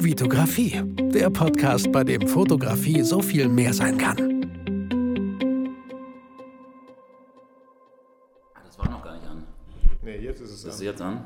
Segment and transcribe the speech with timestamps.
[0.00, 0.80] Vitografie,
[1.12, 4.16] der Podcast, bei dem Fotografie so viel mehr sein kann.
[8.64, 9.44] Das war noch gar nicht an.
[10.02, 10.86] Nee, jetzt ist es Das ist an.
[10.86, 11.24] jetzt an?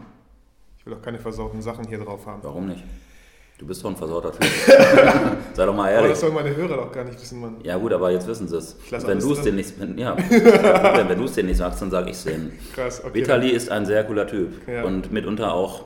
[0.78, 2.40] Ich will auch keine versauten Sachen hier drauf haben.
[2.42, 2.82] Warum nicht?
[3.58, 4.42] Du bist doch ein versauter Typ.
[5.54, 6.10] Sei doch mal Aber ehrlich.
[6.12, 7.56] das sollen meine Hörer doch gar nicht wissen, Mann.
[7.62, 8.76] Ja gut, aber jetzt wissen sie es.
[8.90, 12.06] Wenn du es nicht, wenn, ja, wenn, wenn du es denen nicht sagst, dann sage
[12.10, 12.58] ich es denen.
[12.74, 13.14] Krass, okay.
[13.20, 14.82] Vitali ist ein sehr cooler Typ Ja.
[14.82, 15.84] und mitunter auch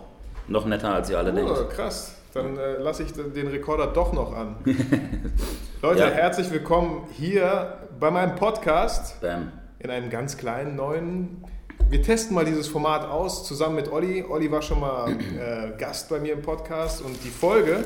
[0.49, 1.51] noch netter, als ihr alle denkt.
[1.53, 2.16] Oh, krass.
[2.37, 4.57] Dann äh, lasse ich den Rekorder doch noch an.
[5.83, 6.11] Leute, Ja.
[6.11, 9.53] herzlich willkommen hier bei meinem Podcast Bam.
[9.79, 11.43] in einem ganz kleinen neuen.
[11.89, 14.23] Wir testen mal dieses Format aus zusammen mit Olli.
[14.23, 17.83] Olli war schon mal äh, Gast bei mir im Podcast und die Folge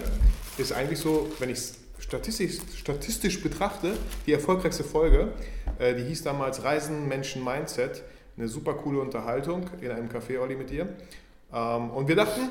[0.59, 3.93] ist eigentlich so, wenn ich es statistisch, statistisch betrachte,
[4.27, 5.29] die erfolgreichste Folge.
[5.79, 8.03] Äh, die hieß damals Reisen, Menschen, Mindset.
[8.37, 10.89] Eine super coole Unterhaltung in einem Café, Olli, mit dir.
[11.55, 12.49] Ähm, und wir dachten,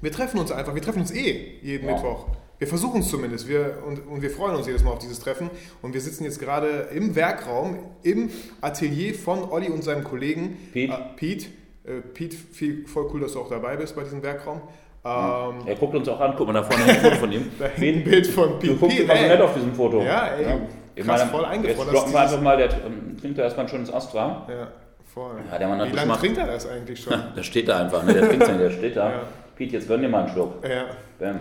[0.00, 1.94] wir treffen uns einfach, wir treffen uns eh jeden Ja.
[1.94, 2.26] Mittwoch.
[2.58, 5.50] Wir versuchen es zumindest wir, und, und wir freuen uns jedes Mal auf dieses Treffen.
[5.82, 8.30] Und wir sitzen jetzt gerade im Werkraum, im
[8.62, 10.92] Atelier von Olli und seinem Kollegen Pete.
[10.94, 11.46] Äh, Pete.
[11.84, 14.62] Äh, Pete, viel, voll cool, dass du auch dabei bist bei diesem Werkraum.
[15.04, 16.34] Ähm, Er guckt uns auch an.
[16.36, 17.50] Guck mal, da vorne ein Foto von ihm.
[17.76, 18.72] ein Bild von Pete.
[18.72, 20.02] Du guckst immer so nett auf diesem Foto.
[20.02, 20.46] Ja, ey,
[20.94, 23.66] Ich krass, meine, voll eingefroren, Jetzt droppen wir einfach mal, der ähm, trinkt da erstmal
[23.66, 24.46] ein schönes Astra.
[24.48, 24.68] Ja,
[25.12, 25.36] voll.
[25.52, 27.22] Ja, der Mann Wie lange trinkt er das eigentlich schon?
[27.36, 28.14] Da steht da einfach, ne?
[28.14, 29.10] der trinkt nicht, der steht da.
[29.10, 29.22] Ja.
[29.56, 30.54] Pete, jetzt gönn dir mal einen Schluck.
[30.68, 30.86] ja.
[31.18, 31.40] Bam.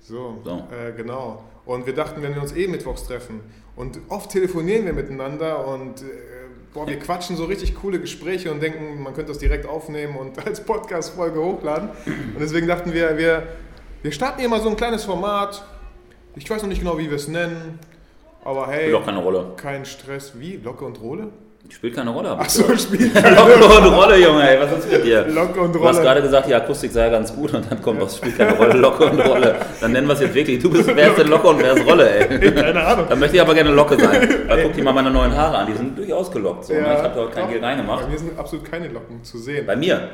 [0.00, 0.62] So, So.
[0.72, 1.42] Äh, genau.
[1.66, 3.40] Und wir dachten, wenn wir uns eh mittwochs treffen
[3.76, 6.04] und oft telefonieren wir miteinander und äh,
[6.72, 10.38] boah, wir quatschen so richtig coole Gespräche und denken, man könnte das direkt aufnehmen und
[10.46, 11.90] als Podcast-Folge hochladen.
[12.06, 13.42] Und deswegen dachten wir, wir,
[14.02, 15.62] wir starten hier mal so ein kleines Format.
[16.36, 17.78] Ich weiß noch nicht genau, wie wir es nennen,
[18.44, 19.52] aber hey, Spielt auch keine Rolle.
[19.56, 20.38] kein Stress.
[20.38, 20.56] Wie?
[20.56, 21.28] Locke und Rolle?
[21.70, 22.30] Spielt keine Rolle.
[22.34, 23.54] ich Achso, spielt Locke
[23.86, 25.26] und Rolle, Junge, ey, was ist mit dir?
[25.28, 26.04] Locke und Du hast Rolle.
[26.06, 29.04] gerade gesagt, die Akustik sei ganz gut und dann kommt was, spielt keine Rolle, Locke
[29.04, 29.54] und Rolle.
[29.80, 31.86] Dann nennen wir es jetzt wirklich, du bist, wer ist denn Locke und wer ist
[31.86, 32.50] Rolle, ey?
[32.54, 33.06] Keine Ahnung.
[33.08, 34.28] Dann möchte ich aber gerne Locke sein.
[34.48, 36.64] Weil guck dir mal meine neuen Haare an, die sind durchaus gelockt.
[36.64, 36.80] So, ne?
[36.80, 37.50] Ich habe da heute kein doch.
[37.52, 38.02] Gel reingemacht.
[38.04, 39.66] Bei mir sind absolut keine Locken zu sehen.
[39.66, 40.08] Bei mir?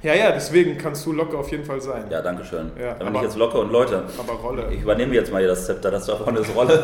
[0.00, 2.04] Ja, ja, deswegen kannst du Locke auf jeden Fall sein.
[2.08, 2.70] Ja, danke schön.
[2.80, 4.04] Ja, Dann bin ich jetzt Locke und Leute.
[4.16, 4.66] Aber Rolle.
[4.70, 6.80] Ich übernehme jetzt mal hier das Zepter, das da vorne ist Rolle.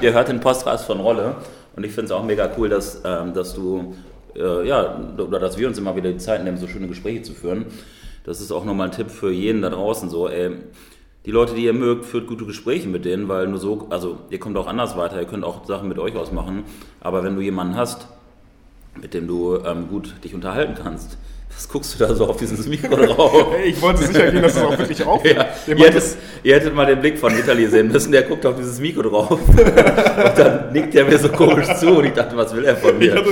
[0.00, 1.36] Ihr hört den Podcast von Rolle
[1.76, 3.94] und ich finde es auch mega cool, dass, ähm, dass du,
[4.34, 7.32] äh, ja, oder dass wir uns immer wieder die Zeit nehmen, so schöne Gespräche zu
[7.32, 7.66] führen.
[8.24, 10.56] Das ist auch nochmal ein Tipp für jeden da draußen, so, ey,
[11.24, 14.40] die Leute, die ihr mögt, führt gute Gespräche mit denen, weil nur so, also ihr
[14.40, 16.64] kommt auch anders weiter, ihr könnt auch Sachen mit euch ausmachen,
[17.00, 18.08] aber wenn du jemanden hast,
[19.00, 21.16] mit dem du ähm, gut dich unterhalten kannst,
[21.54, 23.54] was guckst du da so auf dieses Mikro drauf?
[23.64, 25.36] Ich wollte sicher gehen, dass es auch wirklich aufnimmt.
[25.36, 28.44] Ja, Jemand ihr, hättet, ihr hättet mal den Blick von Vitali sehen müssen, der guckt
[28.46, 29.30] auf dieses Mikro drauf.
[29.48, 32.98] Und dann nickt er mir so komisch zu und ich dachte, was will er von
[32.98, 33.14] mir?
[33.16, 33.22] Ja,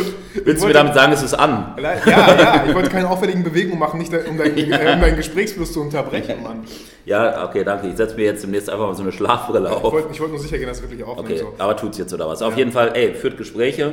[0.45, 1.75] Willst du mir damit sagen, es ist an?
[1.81, 5.73] Ja, ja, ich wollte keine auffälligen Bewegungen machen, nicht um deinen, äh, um deinen Gesprächsfluss
[5.73, 6.65] zu unterbrechen, Mann.
[7.05, 7.89] Ja, okay, danke.
[7.89, 9.95] Ich setze mir jetzt demnächst einfach mal so eine Schlafbrille auf.
[10.11, 11.29] ich wollte nur sicher gehen, dass es wirklich aufnimmt.
[11.31, 11.55] Okay, So.
[11.59, 12.43] aber tut's jetzt oder was?
[12.43, 13.93] Auf jeden Fall, ey, führt Gespräche.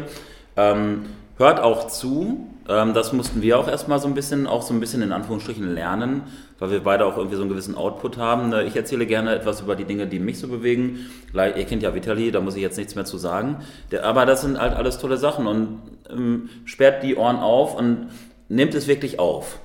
[0.56, 1.06] Ähm,
[1.38, 2.48] hört auch zu.
[2.70, 5.74] Ähm, das mussten wir auch erstmal so ein bisschen, auch so ein bisschen in Anführungsstrichen
[5.74, 6.24] lernen,
[6.60, 8.50] weil wir beide auch irgendwie so einen gewissen Output haben.
[8.50, 11.06] Ne, Ich erzähle gerne etwas über die Dinge, die mich so bewegen.
[11.34, 13.58] Ihr kennt ja Vitali, da muss ich jetzt nichts mehr zu sagen.
[14.04, 18.08] Aber das sind halt alles tolle Sachen und ähm, sperrt die Ohren auf und
[18.50, 19.60] nehmt es wirklich auf.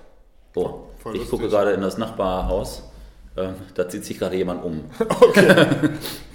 [0.54, 1.30] Oh, Voll ich lustig.
[1.30, 2.88] gucke gerade in das Nachbarhaus.
[3.34, 4.84] Ähm, da zieht sich gerade jemand um.
[5.20, 5.46] Okay.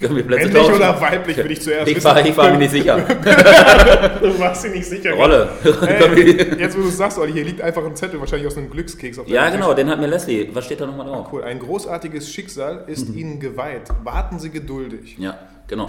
[0.00, 0.74] Männlich tauschen?
[0.74, 2.98] oder weiblich, würde ich zuerst Ich war, ich war mir nicht sicher.
[4.20, 5.12] Du warst dir nicht sicher.
[5.12, 5.48] Rolle.
[5.62, 8.70] Hey, jetzt, wo du es sagst, Olli, hier liegt einfach ein Zettel, wahrscheinlich aus einem
[8.70, 9.54] Glückskeks auf ja, Tisch.
[9.54, 10.48] genau, den hat mir Leslie.
[10.52, 11.28] Was steht da nochmal drauf?
[11.32, 11.44] Cool.
[11.44, 13.88] Ein großartiges Schicksal ist Ihnen geweiht.
[14.02, 15.16] Warten Sie geduldig.
[15.18, 15.38] Ja,
[15.68, 15.88] genau.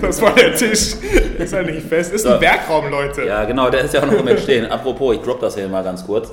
[0.00, 0.94] Das war der Tisch.
[1.38, 2.12] Ist ja nicht fest.
[2.12, 2.40] Ist ein So.
[2.40, 3.24] Werkraum, Leute.
[3.24, 4.66] Ja, genau, der ist ja auch noch im Entstehen.
[4.66, 6.32] Apropos, ich drop das hier mal ganz kurz.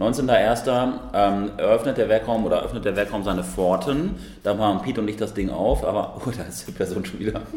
[0.00, 0.92] 19.01.
[1.12, 4.16] Ähm, eröffnet der Werkraum oder öffnet der Werkraum seine Pforten.
[4.42, 7.20] Da machen Pete und ich das Ding auf, aber oh, da ist die Person schon
[7.20, 7.42] wieder.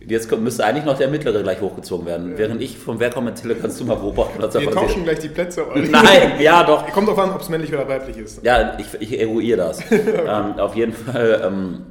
[0.00, 2.38] Jetzt müsste eigentlich noch der mittlere gleich hochgezogen werden.
[2.38, 5.68] Während ich vom Werkraum erzähle, kannst du mal beobachten, was Wir tauschen gleich die Plätze,
[5.68, 5.88] Olli.
[5.90, 6.86] Nein, ja doch.
[6.92, 8.44] Kommt drauf an, ob es männlich oder weiblich ist.
[8.44, 9.80] Ja, ich, ich eruiere das.
[9.90, 11.82] ähm, auf jeden Fall ähm,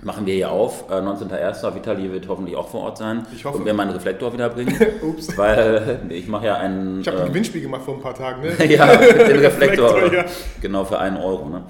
[0.00, 0.90] machen wir hier auf.
[0.90, 1.74] Äh, 19.01.
[1.74, 3.26] Vitali wird hoffentlich auch vor Ort sein.
[3.34, 3.58] Ich hoffe.
[3.58, 4.74] Und mir meinen Reflektor wiederbringen.
[5.02, 5.36] Ups.
[5.36, 7.00] weil äh, ich mache ja einen.
[7.00, 8.66] Ich habe ein ähm, Gewinnspiel gemacht vor ein paar Tagen, ne?
[8.66, 9.06] ja, den
[9.38, 9.94] Reflektor.
[9.94, 10.24] Reflektor, ja.
[10.60, 11.48] Genau, für einen Euro.
[11.48, 11.62] Ne?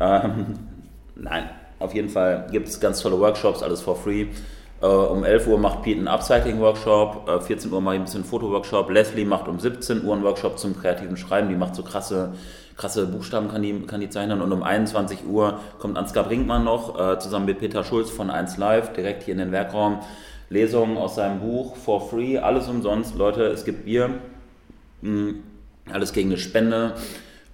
[0.00, 0.46] Ähm,
[1.16, 4.26] nein, auf jeden Fall gibt es ganz tolle Workshops, alles for free.
[4.82, 8.24] Äh, um 11 Uhr macht Pete einen Upcycling-Workshop, äh, 14 Uhr mache ich ein bisschen
[8.24, 8.90] Foto-Workshop.
[8.90, 12.32] Leslie macht um 17 Uhr einen Workshop zum kreativen Schreiben, die macht so krasse,
[12.80, 14.40] krasse Buchstaben, kann die, kann die zeichnen.
[14.40, 18.56] Und um 21 Uhr kommt Ansgar Brinkmann noch, äh, zusammen mit Peter Schulz von 1
[18.56, 20.00] Live, direkt hier in den Werkraum.
[20.48, 23.14] Lesungen aus seinem Buch for free, alles umsonst.
[23.16, 24.10] Leute, es gibt Bier,
[25.02, 25.34] mh,
[25.92, 26.94] alles gegen eine Spende.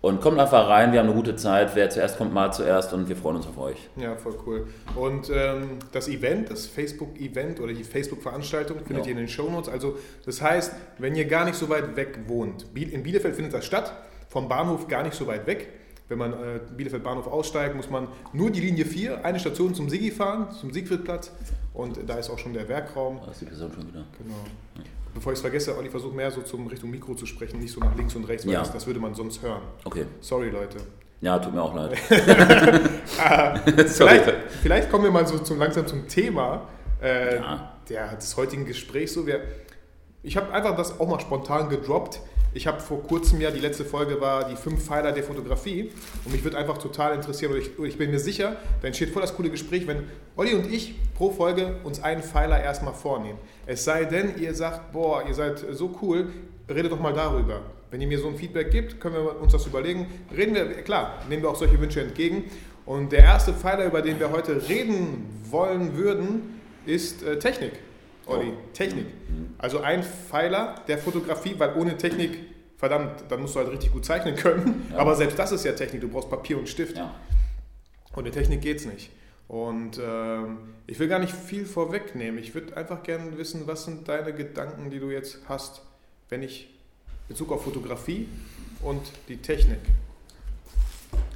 [0.03, 1.75] Und kommt einfach rein, wir haben eine gute Zeit.
[1.75, 3.77] Wer zuerst kommt, mal zuerst und wir freuen uns auf euch.
[3.97, 4.67] Ja, voll cool.
[4.95, 9.11] Und ähm, das Event, das Facebook-Event oder die Facebook-Veranstaltung findet Ja.
[9.11, 9.69] ihr in den Shownotes.
[9.69, 13.65] Also das heißt, wenn ihr gar nicht so weit weg wohnt, in Bielefeld findet das
[13.67, 13.93] statt,
[14.37, 15.69] vom Bahnhof gar nicht so weit weg.
[16.09, 19.89] Wenn man äh, Bielefeld Bahnhof aussteigt, muss man nur die Linie 4, eine Station zum
[19.89, 21.33] Sigi fahren, zum Siegfriedplatz.
[21.73, 23.19] Und da ist auch schon der Werkraum.
[23.25, 24.05] Da ist die Person schon wieder.
[24.19, 24.85] Genau.
[25.15, 27.81] Bevor ich es vergesse, Olli, versuch mehr so zum Richtung Mikro zu sprechen, nicht so
[27.81, 28.59] nach links und rechts, weil Ja.
[28.61, 29.63] das, das würde man sonst hören.
[29.85, 30.05] Okay.
[30.21, 30.77] Sorry, Leute.
[31.23, 31.97] Ja, tut mir auch leid.
[33.89, 34.21] Sorry.
[34.21, 36.69] Vielleicht, vielleicht kommen wir mal so zum, langsam zum Thema
[37.03, 37.73] äh, Ja.
[37.89, 39.15] der, des heutigen Gesprächs.
[39.15, 39.41] So, wir,
[40.23, 42.21] ich habe einfach das auch mal spontan gedroppt.
[42.57, 45.91] Ich habe vor kurzem ja, die letzte Folge war die fünf Pfeiler der Fotografie
[46.25, 49.21] und mich würde einfach total interessieren und ich, ich bin mir sicher, da entsteht voll
[49.21, 50.05] das coole Gespräch, wenn
[50.37, 53.39] Olli und ich pro Folge uns einen Pfeiler erstmal vornehmen.
[53.67, 56.29] Es sei denn, ihr sagt, boah, ihr seid so cool,
[56.67, 57.61] redet doch mal darüber.
[57.91, 60.07] Wenn ihr mir so ein Feedback gibt, können wir uns das überlegen.
[60.35, 62.45] Reden wir, klar, nehmen wir auch solche Wünsche entgegen.
[62.87, 67.73] Und der erste Pfeiler, über den wir heute reden wollen würden, ist äh, Technik.
[68.27, 69.07] Olli, Technik.
[69.59, 72.39] Also ein Pfeiler der Fotografie, weil ohne Technik,
[72.77, 74.87] verdammt, dann musst du halt richtig gut zeichnen können.
[74.91, 74.99] Ja.
[74.99, 76.97] Aber selbst das ist ja Technik, du brauchst Papier und Stift.
[76.97, 77.15] Ja.
[78.17, 79.11] Ohne Technik geht's nicht.
[79.49, 82.39] Und ähm, ich will gar nicht viel vorwegnehmen.
[82.39, 85.83] Ich würde einfach gerne wissen, was sind deine Gedanken, die du jetzt hast,
[86.29, 86.69] wenn ich
[87.29, 88.29] Bezug auf Fotografie
[88.83, 89.81] und die Technik.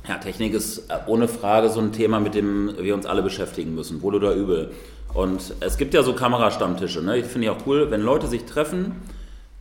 [0.08, 3.74] Ja, Technik ist äh, ohne Frage so ein Thema, mit dem wir uns alle beschäftigen
[3.74, 4.72] müssen, wohl oder übel.
[5.12, 7.18] Und es gibt ja so Kamerastammtische, ne?
[7.18, 9.02] Ich finde ja auch cool, wenn Leute sich treffen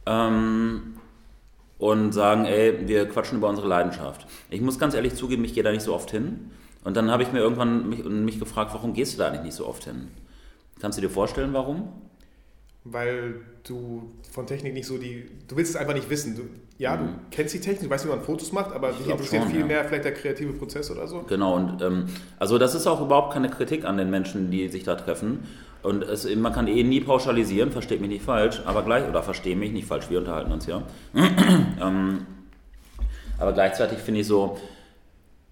[0.05, 0.95] ähm,
[1.77, 4.27] und sagen, ey, wir quatschen über unsere Leidenschaft.
[4.49, 6.51] Ich muss ganz ehrlich zugeben, ich gehe da nicht so oft hin.
[6.83, 9.55] Und dann habe ich mir irgendwann mich, mich gefragt, warum gehst du da eigentlich nicht
[9.55, 10.09] so oft hin?
[10.79, 11.89] Kannst du dir vorstellen, warum?
[12.85, 15.29] Weil du von Technik nicht so die.
[15.47, 16.35] Du willst es einfach nicht wissen.
[16.35, 16.43] Du,
[16.77, 19.51] ja, du kennst die Technik, du weißt, wie man Fotos macht, aber dich interessiert schon,
[19.51, 19.65] viel ja.
[19.65, 21.23] mehr vielleicht der kreative Prozess oder so.
[21.27, 22.05] Genau, und ähm,
[22.39, 25.39] also das ist auch überhaupt keine Kritik an den Menschen, die sich da treffen.
[25.83, 29.55] Und es, man kann eh nie pauschalisieren, versteht mich nicht falsch, aber gleich, oder verstehe
[29.55, 30.83] mich nicht falsch, wir unterhalten uns ja.
[31.13, 32.25] ähm,
[33.37, 34.57] aber gleichzeitig finde ich so,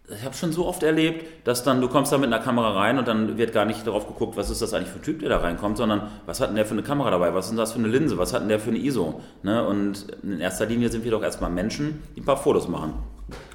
[0.09, 2.97] ich habe schon so oft erlebt, dass dann du kommst da mit einer Kamera rein
[2.97, 5.29] und dann wird gar nicht darauf geguckt, was ist das eigentlich für ein Typ, der
[5.29, 7.73] da reinkommt, sondern was hat denn der für eine Kamera dabei, was ist denn das
[7.73, 9.21] für eine Linse, was hat denn der für eine ISO.
[9.43, 9.67] Ne?
[9.67, 12.93] Und in erster Linie sind wir doch erstmal Menschen, die ein paar Fotos machen.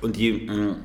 [0.02, 0.76] Und die mh,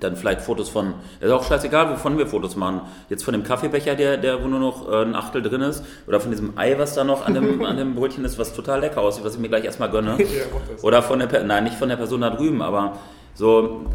[0.00, 2.80] dann vielleicht Fotos von, ist auch scheißegal, wovon wir Fotos machen.
[3.08, 6.20] Jetzt von dem Kaffeebecher, der, der wo nur noch äh, ein Achtel drin ist, oder
[6.20, 9.00] von diesem Ei, was da noch an dem, an dem Brötchen ist, was total lecker
[9.00, 10.18] aussieht, was ich mir gleich erstmal gönne.
[10.82, 12.98] Oder von der, nein, nicht von der Person da drüben, aber
[13.34, 13.86] so,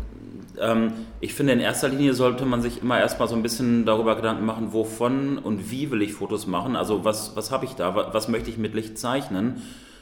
[1.20, 4.46] ich finde, in erster Linie sollte man sich immer erstmal so ein bisschen darüber Gedanken
[4.46, 6.76] machen, wovon und wie will ich Fotos machen.
[6.76, 9.62] Also was, was habe ich da, was, was möchte ich mit Licht zeichnen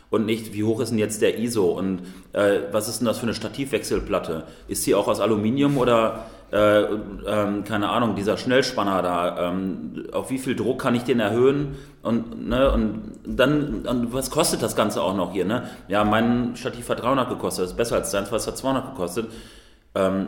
[0.10, 2.02] und nicht, wie hoch ist denn jetzt der ISO und
[2.34, 4.46] äh, was ist denn das für eine Stativwechselplatte?
[4.68, 6.82] Ist die auch aus Aluminium oder äh,
[7.28, 11.76] ähm, keine Ahnung, dieser Schnellspanner da, ähm, auf wie viel Druck kann ich den erhöhen
[12.02, 15.70] und, ne, und dann, und was kostet das Ganze auch noch hier, ne?
[15.88, 19.28] Ja, mein Stativ hat 300 gekostet, das ist besser als deins, es hat 200 gekostet.
[19.96, 20.28] Ähm,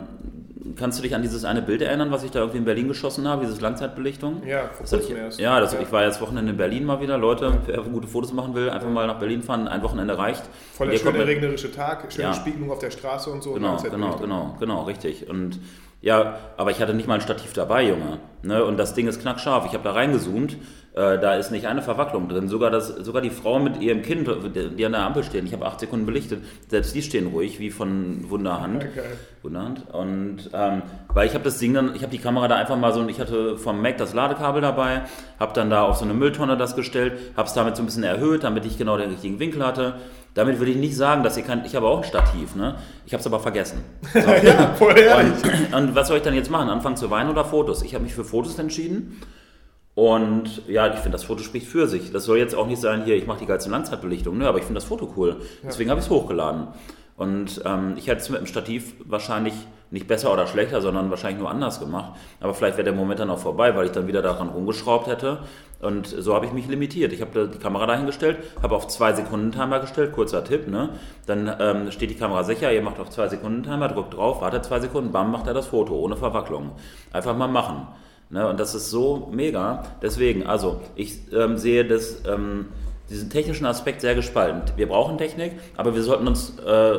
[0.76, 3.28] kannst du dich an dieses eine Bild erinnern, was ich da irgendwie in Berlin geschossen
[3.28, 4.42] habe, dieses Langzeitbelichtung?
[4.46, 5.40] Ja, vor kurzem erst.
[5.40, 5.80] ja, das, Ja.
[5.80, 7.16] ich war jetzt Wochenende in Berlin mal wieder.
[7.18, 10.42] Leute, wer gute Fotos machen will, einfach mal nach Berlin fahren, ein Wochenende reicht.
[10.72, 12.34] Voll der schöne regnerische Tag, schöne Ja.
[12.34, 13.52] Spiegelung auf der Straße und so.
[13.52, 14.20] Genau, Langzeitbelichtung.
[14.20, 15.28] genau, genau, genau, richtig.
[15.28, 15.60] Und
[16.00, 18.18] ja, aber ich hatte nicht mal ein Stativ dabei, Junge.
[18.42, 18.64] Ne?
[18.64, 19.66] Und das Ding ist knackscharf.
[19.66, 20.56] Ich habe da reingezoomt.
[20.94, 22.48] Äh, da ist nicht eine Verwacklung drin.
[22.48, 24.28] Sogar, das, sogar die Frau mit ihrem Kind,
[24.76, 27.70] die an der Ampel stehen, ich habe acht Sekunden belichtet, selbst die stehen ruhig, wie
[27.70, 28.82] von Wunderhand.
[28.94, 29.16] Geil.
[29.42, 29.88] Wunderhand.
[29.90, 32.92] Und ähm, weil ich habe das Ding dann, ich habe die Kamera da einfach mal
[32.92, 35.02] so, und ich hatte vom Mac das Ladekabel dabei,
[35.40, 38.04] habe dann da auf so eine Mülltonne das gestellt, habe es damit so ein bisschen
[38.04, 39.94] erhöht, damit ich genau den richtigen Winkel hatte.
[40.34, 42.76] Damit will ich nicht sagen, dass ihr kann, ich habe auch ein Stativ, ne?
[43.06, 43.82] Ich habe es aber vergessen.
[44.14, 45.32] ja, voll ehrlich.
[45.72, 46.68] Und, und was soll ich dann jetzt machen?
[46.68, 47.82] Anfangen zu weinen oder Fotos?
[47.82, 49.20] Ich habe mich für Fotos entschieden.
[49.94, 52.12] Und ja, ich finde, das Foto spricht für sich.
[52.12, 54.38] Das soll jetzt auch nicht sein, hier, ich mache die geilste Langzeitbelichtung.
[54.38, 55.36] Ne, aber ich finde das Foto cool.
[55.62, 56.68] Deswegen habe ich es hochgeladen.
[57.16, 59.54] Und ähm, ich hätte es mit dem Stativ wahrscheinlich
[59.90, 62.14] nicht besser oder schlechter, sondern wahrscheinlich nur anders gemacht.
[62.40, 65.40] Aber vielleicht wäre der Moment dann auch vorbei, weil ich dann wieder daran rumgeschraubt hätte.
[65.80, 67.12] Und so habe ich mich limitiert.
[67.12, 70.68] Ich habe die Kamera dahingestellt, habe auf 2 Sekunden Timer gestellt, kurzer Tipp.
[70.68, 70.90] Ne?
[71.26, 74.64] Dann ähm, steht die Kamera sicher, ihr macht auf 2 Sekunden Timer, drückt drauf, wartet
[74.64, 76.72] 2 Sekunden, bam, macht er das Foto, ohne Verwacklung.
[77.12, 77.86] Einfach mal machen.
[78.32, 78.48] Ne?
[78.48, 79.84] Und das ist so mega.
[80.00, 82.66] Deswegen, also ich ähm, sehe das, ähm,
[83.10, 84.62] diesen technischen Aspekt sehr gespalten.
[84.76, 86.98] Wir brauchen Technik, aber wir sollten uns äh,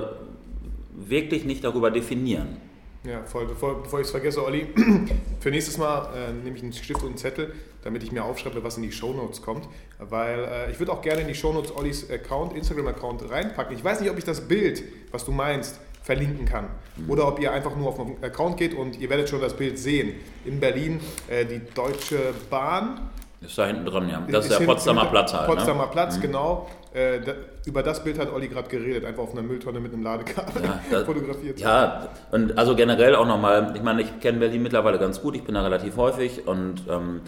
[0.96, 2.58] wirklich nicht darüber definieren.
[3.04, 3.48] Ja, voll.
[3.48, 4.68] Bevor, bevor ich es vergesse, Olli,
[5.40, 8.64] für nächstes Mal äh, nehme ich einen Stift und einen Zettel, damit ich mir aufschreibe,
[8.64, 9.68] was in die Shownotes kommt.
[10.00, 13.76] Weil äh, ich würde auch gerne in die Shownotes Ollis Account, Instagram-Account reinpacken.
[13.76, 16.68] Ich weiß nicht, ob ich das Bild, was du meinst, verlinken kann.
[17.08, 19.80] Oder ob ihr einfach nur auf den Account geht und ihr werdet schon das Bild
[19.80, 20.14] sehen.
[20.46, 23.10] In Berlin äh, die Deutsche Bahn.
[23.42, 24.26] Ist da hinten dran, ja.
[24.30, 25.48] Das ist, Ist der Potsdamer Platz halt.
[25.48, 25.92] Potsdamer ne?
[25.92, 26.70] Platz, genau.
[26.94, 27.34] Äh, da,
[27.66, 30.80] über das Bild hat Olli gerade geredet, einfach auf einer Mülltonne mit einem Ladekabel Ja,
[30.92, 31.60] das, fotografiert.
[31.60, 35.44] ja, und also generell auch nochmal, ich meine, ich kenne Berlin mittlerweile ganz gut, ich
[35.44, 37.22] bin da relativ häufig und ähm,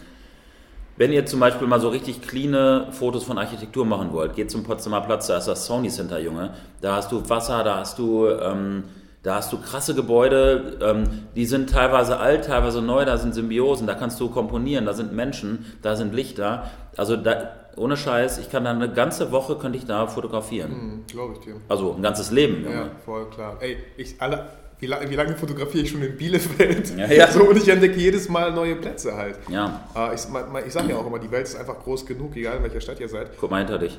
[0.97, 4.63] wenn ihr zum Beispiel mal so richtig cleane Fotos von Architektur machen wollt, geht zum
[4.63, 6.51] Potsdamer Platz, da ist das Sony Center, Junge.
[6.81, 8.85] Da hast du Wasser, da hast du, ähm,
[9.23, 13.87] da hast du krasse Gebäude, ähm, die sind teilweise alt, teilweise neu, da sind Symbiosen,
[13.87, 16.69] da kannst du komponieren, da sind Menschen, da sind Lichter.
[16.95, 20.71] Also da, ohne Scheiß, ich kann da eine ganze Woche, könnte ich da fotografieren.
[20.71, 21.55] Hm, Glaube ich dir.
[21.67, 22.75] Also ein ganzes Leben, Junge.
[22.75, 23.57] Ja, voll klar.
[23.59, 24.47] Ey, ich alle,
[24.79, 26.95] wie, la- wie lange fotografiere ich schon in Bielefeld?
[26.97, 27.27] Ja, ja.
[27.31, 29.37] So, und ich entdecke jedes Mal neue Plätze halt.
[29.49, 30.21] Ja, Äh, ich
[30.67, 32.99] ich sage ja auch immer, die Welt ist einfach groß genug, egal in welcher Stadt
[32.99, 33.31] ihr seid.
[33.39, 33.97] guck mal hinter dich.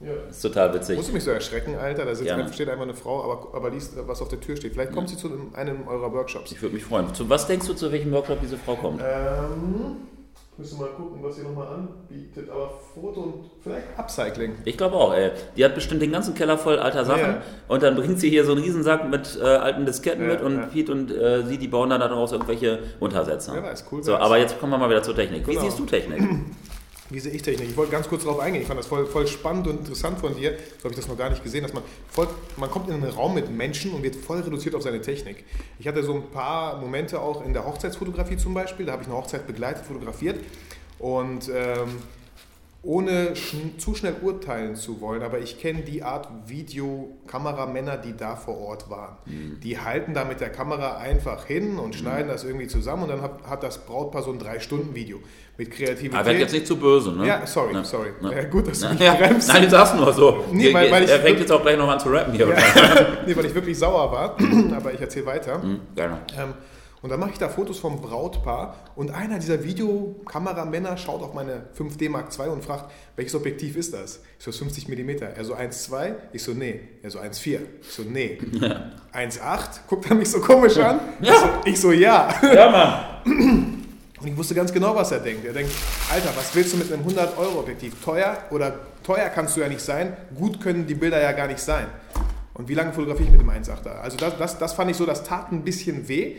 [0.00, 0.10] Ja.
[0.28, 0.96] ist total witzig.
[0.96, 2.04] Musst du mich so erschrecken, Alter?
[2.04, 4.72] Da sitzt steht einfach eine Frau, aber, aber liest, was auf der Tür steht.
[4.72, 6.50] Vielleicht kommt sie zu einem, einem eurer Workshops.
[6.50, 7.14] Ich würde mich freuen.
[7.14, 9.00] Zu was denkst du, zu welchem Workshop diese Frau kommt?
[9.00, 9.98] Ähm,
[10.62, 12.48] müssen wir mal gucken, was sie nochmal anbietet.
[12.48, 14.54] Aber Foto und vielleicht Upcycling.
[14.64, 15.30] Ich glaube auch, ey.
[15.56, 17.42] Die hat bestimmt den ganzen Keller voll alter Sachen Ja.
[17.68, 20.56] und dann bringt sie hier so einen Riesensack mit äh, alten Disketten Ja, mit und
[20.56, 20.66] ja.
[20.66, 23.54] Pete und äh, sie, die bauen dann daraus irgendwelche Untersetzer.
[23.54, 25.46] Wer weiß, cool So, aber jetzt kommen wir mal wieder zur Technik.
[25.46, 25.64] Wie Genau.
[25.64, 26.20] siehst du Technik?
[27.12, 27.68] Wie sehe ich Technik?
[27.68, 28.62] Ich wollte ganz kurz darauf eingehen.
[28.62, 30.56] Ich fand das voll, voll spannend und interessant von dir.
[30.78, 32.26] So habe ich das noch gar nicht gesehen, dass man voll,
[32.56, 35.44] man kommt in einen Raum mit Menschen und wird voll reduziert auf seine Technik.
[35.78, 38.86] Ich hatte so ein paar Momente auch in der Hochzeitsfotografie zum Beispiel.
[38.86, 40.38] Da habe ich eine Hochzeit begleitet, fotografiert
[40.98, 41.98] und ähm,
[42.84, 48.34] ohne schn zu schnell urteilen zu wollen, aber ich kenne die Art Videokameramänner, die da
[48.36, 49.16] vor Ort waren.
[49.62, 53.22] Die halten da mit der Kamera einfach hin und schneiden das irgendwie zusammen und dann
[53.22, 55.18] hat, hat das Brautpaar so ein 3-Stunden-Video
[55.58, 56.14] mit Kreativität.
[56.14, 57.26] Aber werd jetzt nicht zu böse, ne?
[57.26, 57.84] Ja, sorry, Ne?
[57.84, 58.08] sorry.
[58.20, 58.34] Ne?
[58.34, 58.92] Ja, gut, dass du Ne?
[58.94, 59.14] mich Ja.
[59.14, 59.48] bremst.
[59.48, 60.44] Nein, du sagst nur so.
[60.52, 62.48] Nee, weil- weil ich- er fängt jetzt auch gleich noch an zu rappen hier.
[62.48, 62.54] Ja,
[63.26, 64.36] nee, weil ich wirklich sauer war,
[64.76, 65.62] aber ich erzähle weiter.
[65.62, 66.18] Hm, gerne.
[66.36, 66.54] Ähm,
[67.02, 71.64] und dann mache ich da Fotos vom Brautpaar und einer dieser Videokameramänner schaut auf meine
[71.76, 74.20] 5D Mark II und fragt, welches Objektiv ist das?
[74.38, 75.10] Ich so 50 mm.
[75.34, 76.14] Er so 1,2?
[76.32, 76.80] Ich so nee.
[77.02, 77.58] Er so 1,4.
[77.80, 78.38] Ich so nee.
[79.12, 79.80] 1,8?
[79.88, 81.00] Guckt er mich so komisch an?
[81.20, 81.32] Ja.
[81.32, 82.32] Ich, so, ich so ja.
[82.42, 83.78] Ja, Mann.
[84.22, 85.44] Und ich wusste ganz genau, was er denkt.
[85.44, 85.72] Er denkt,
[86.08, 88.04] Alter, was willst du mit einem 100-Euro-Objektiv?
[88.04, 91.58] Teuer oder teuer kannst du ja nicht sein, gut können die Bilder ja gar nicht
[91.58, 91.86] sein.
[92.54, 94.00] Und wie lange fotografiere ich mit dem 1,8er?
[94.00, 96.36] Also das, das, das fand ich so, das tat ein bisschen weh.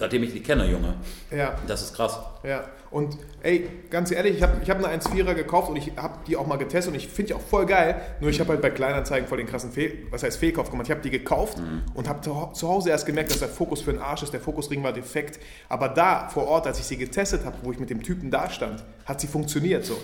[0.00, 0.94] Seitdem ich die kenne, Junge.
[1.30, 2.18] Ja, Das ist krass.
[2.42, 2.64] Ja.
[2.90, 6.36] Und ey, ganz ehrlich, ich habe ich hab eine 1,4er gekauft und ich habe die
[6.36, 8.00] auch mal getestet und ich finde die auch voll geil.
[8.20, 10.88] Nur ich habe halt bei Kleinanzeigen voll den krassen Fehl, was heißt Fehlkauf gemacht.
[10.88, 11.62] Ich habe die gekauft
[11.94, 14.32] und habe zu, zu Hause erst gemerkt, dass der Fokus für den Arsch ist.
[14.32, 15.38] Der Fokusring war defekt.
[15.68, 18.50] Aber da vor Ort, als ich sie getestet habe, wo ich mit dem Typen da
[18.50, 19.96] stand, hat sie funktioniert so.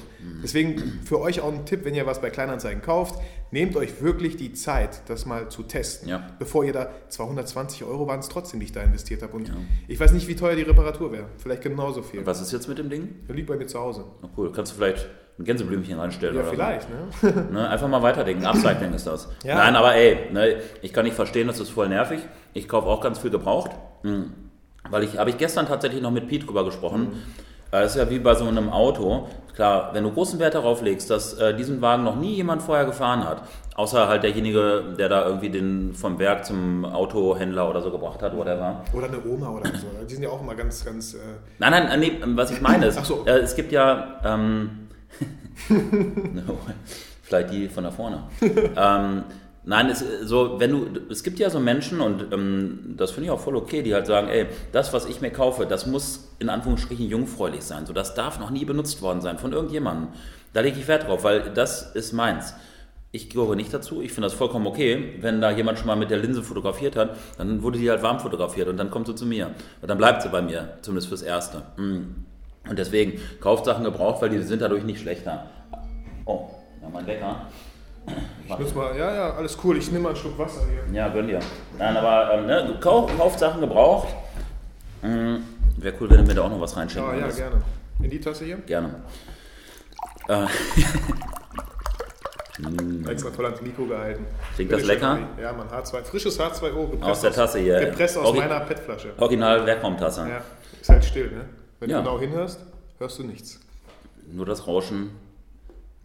[0.43, 4.37] Deswegen für euch auch ein Tipp, wenn ihr was bei Kleinanzeigen kauft, nehmt euch wirklich
[4.37, 6.09] die Zeit, das mal zu testen.
[6.09, 6.31] Ja.
[6.39, 9.37] Bevor ihr da 220 Euro waren es trotzdem, die ich da investiert habe.
[9.37, 9.53] Und
[9.89, 11.27] ich weiß nicht, wie teuer die Reparatur wäre.
[11.39, 12.26] Vielleicht genauso viel.
[12.27, 13.25] Was ist jetzt mit dem Ding?
[13.29, 14.05] Der liegt bei mir zu Hause.
[14.23, 14.53] Na cool.
[14.53, 15.07] Kannst du vielleicht
[15.39, 16.97] ein Gänseblümchen reinstellen Ja, oder vielleicht, ne?
[17.21, 17.29] so?
[17.53, 17.69] Ne?
[17.69, 18.45] Einfach mal weiterdenken.
[18.45, 19.29] Upcycling ist das.
[19.45, 19.57] Ja.
[19.57, 22.21] Nein, aber ey, ne, ich kann nicht verstehen, das ist voll nervig.
[22.55, 23.71] Ich kaufe auch ganz viel gebraucht.
[24.03, 24.33] Mhm.
[24.91, 27.13] Weil ich, habe ich gestern tatsächlich noch mit Pete drüber gesprochen.
[27.13, 29.29] Äh, Das ist ja wie bei so einem Auto.
[29.55, 32.85] Klar, wenn du großen Wert darauf legst, dass äh, diesen Wagen noch nie jemand vorher
[32.85, 33.43] gefahren hat,
[33.75, 38.37] außer halt derjenige, der da irgendwie den vom Werk zum Autohändler oder so gebracht hat,
[38.37, 38.83] whatever.
[38.93, 39.87] Oder eine Oma oder so.
[40.07, 41.15] Die sind ja auch immer ganz, ganz.
[41.15, 41.19] Äh,
[41.59, 43.25] Nein, nein, äh, nee, was ich meine ist, so.
[43.27, 44.89] äh, es gibt ja, ähm,
[45.71, 46.59] no,
[47.23, 48.25] vielleicht die von da vorne.
[48.77, 49.25] ähm,
[49.67, 53.31] nein, es, so, wenn du, es gibt ja so Menschen und ähm, das finde ich
[53.31, 56.49] auch voll okay, die halt sagen, ey, das, was ich mir kaufe, das muss in
[56.49, 57.85] Anführungsstrichen jungfräulich sein.
[57.85, 60.09] So, das darf noch nie benutzt worden sein von irgendjemandem.
[60.55, 62.55] Da lege ich Wert drauf, weil das ist meins.
[63.13, 64.03] Ich gehöre nicht dazu.
[64.03, 65.15] Ich finde das vollkommen okay.
[65.21, 68.21] Wenn da jemand schon mal mit der Linse fotografiert hat, dann wurde die halt warm
[68.21, 69.51] fotografiert und dann kommt sie zu mir.
[69.81, 71.63] Und dann bleibt sie bei mir, zumindest fürs Erste.
[71.77, 72.25] Mm.
[72.69, 75.47] Und deswegen, kauft Sachen gebraucht, weil die sind dadurch nicht schlechter.
[76.25, 76.51] Oh,
[76.83, 77.47] ja, mein Wecker.
[78.49, 79.77] Ich muss mal, ja, ja, alles cool.
[79.79, 80.95] Ich nehme mal einen Schluck Wasser hier.
[80.95, 81.41] Ja, gönn dir.
[81.79, 84.09] Nein, aber ähm, ne, kauf, kauft Sachen gebraucht.
[85.03, 85.37] Mm,
[85.79, 87.39] Wäre cool, wenn du mir da auch noch was reinschenken Ja, ja, würdest.
[87.39, 87.63] gerne.
[88.03, 88.57] In die Tasse hier?
[88.59, 88.95] Gerne.
[90.29, 90.47] Äh,
[93.11, 94.25] Extra toll ans Mikro gehalten.
[94.55, 95.19] Klingt das lecker?
[95.41, 96.91] Ja, man, H2, frisches H2O.
[96.91, 97.81] Gepresst Aus der Tasse hier.
[97.81, 99.13] Gepresst aus Orgi- meiner PET-Flasche.
[99.19, 100.27] Original Werkraumtasse.
[100.29, 100.41] Ja,
[100.81, 101.45] ist halt still, ne?
[101.81, 101.99] Wenn Ja.
[102.01, 102.61] du genau hinhörst,
[102.99, 103.61] hörst du nichts.
[104.33, 105.11] Nur das Rauschen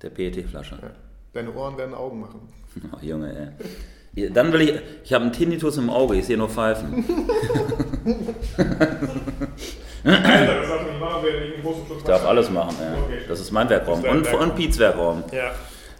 [0.01, 0.77] der PET-Flasche.
[0.81, 0.89] Ja.
[1.33, 2.41] Deine Ohren werden Augen machen.
[2.93, 3.53] Oh, Junge,
[4.15, 4.29] ey.
[4.31, 4.73] Dann will ich,
[5.03, 7.03] ich habe einen Tinnitus im Auge, ich sehe nur Pfeifen.
[10.03, 12.75] Alter, das darf man nicht machen, wenn ich einen großen Schluck Ich darf alles machen,
[12.81, 13.01] ey.
[13.03, 13.19] Okay.
[13.27, 14.03] Das ist mein Werkraum.
[14.03, 14.50] Ist Und, Werkraum.
[14.50, 15.23] und Piets Werkraum.
[15.31, 15.51] Ja.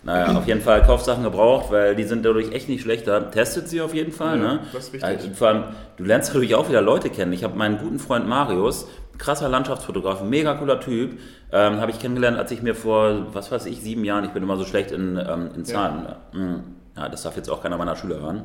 [0.03, 3.29] Naja, auf jeden Fall kauft Sachen gebraucht, weil die sind dadurch echt nicht schlechter.
[3.29, 4.38] Testet sie auf jeden Fall.
[4.39, 4.59] Ja, ne?
[4.73, 5.07] das ist wichtig.
[5.07, 5.63] Also, vor allem,
[5.97, 7.33] du lernst natürlich auch wieder Leute kennen.
[7.33, 8.88] Ich habe meinen guten Freund Marius,
[9.21, 11.19] krasser Landschaftsfotograf, mega cooler Typ,
[11.51, 14.41] ähm, habe ich kennengelernt, als ich mir vor, was weiß ich, sieben Jahren, ich bin
[14.41, 16.07] immer so schlecht in, ähm, in Zahlen.
[16.33, 17.03] Ja.
[17.03, 18.43] ja, das darf jetzt auch keiner meiner Schüler hören.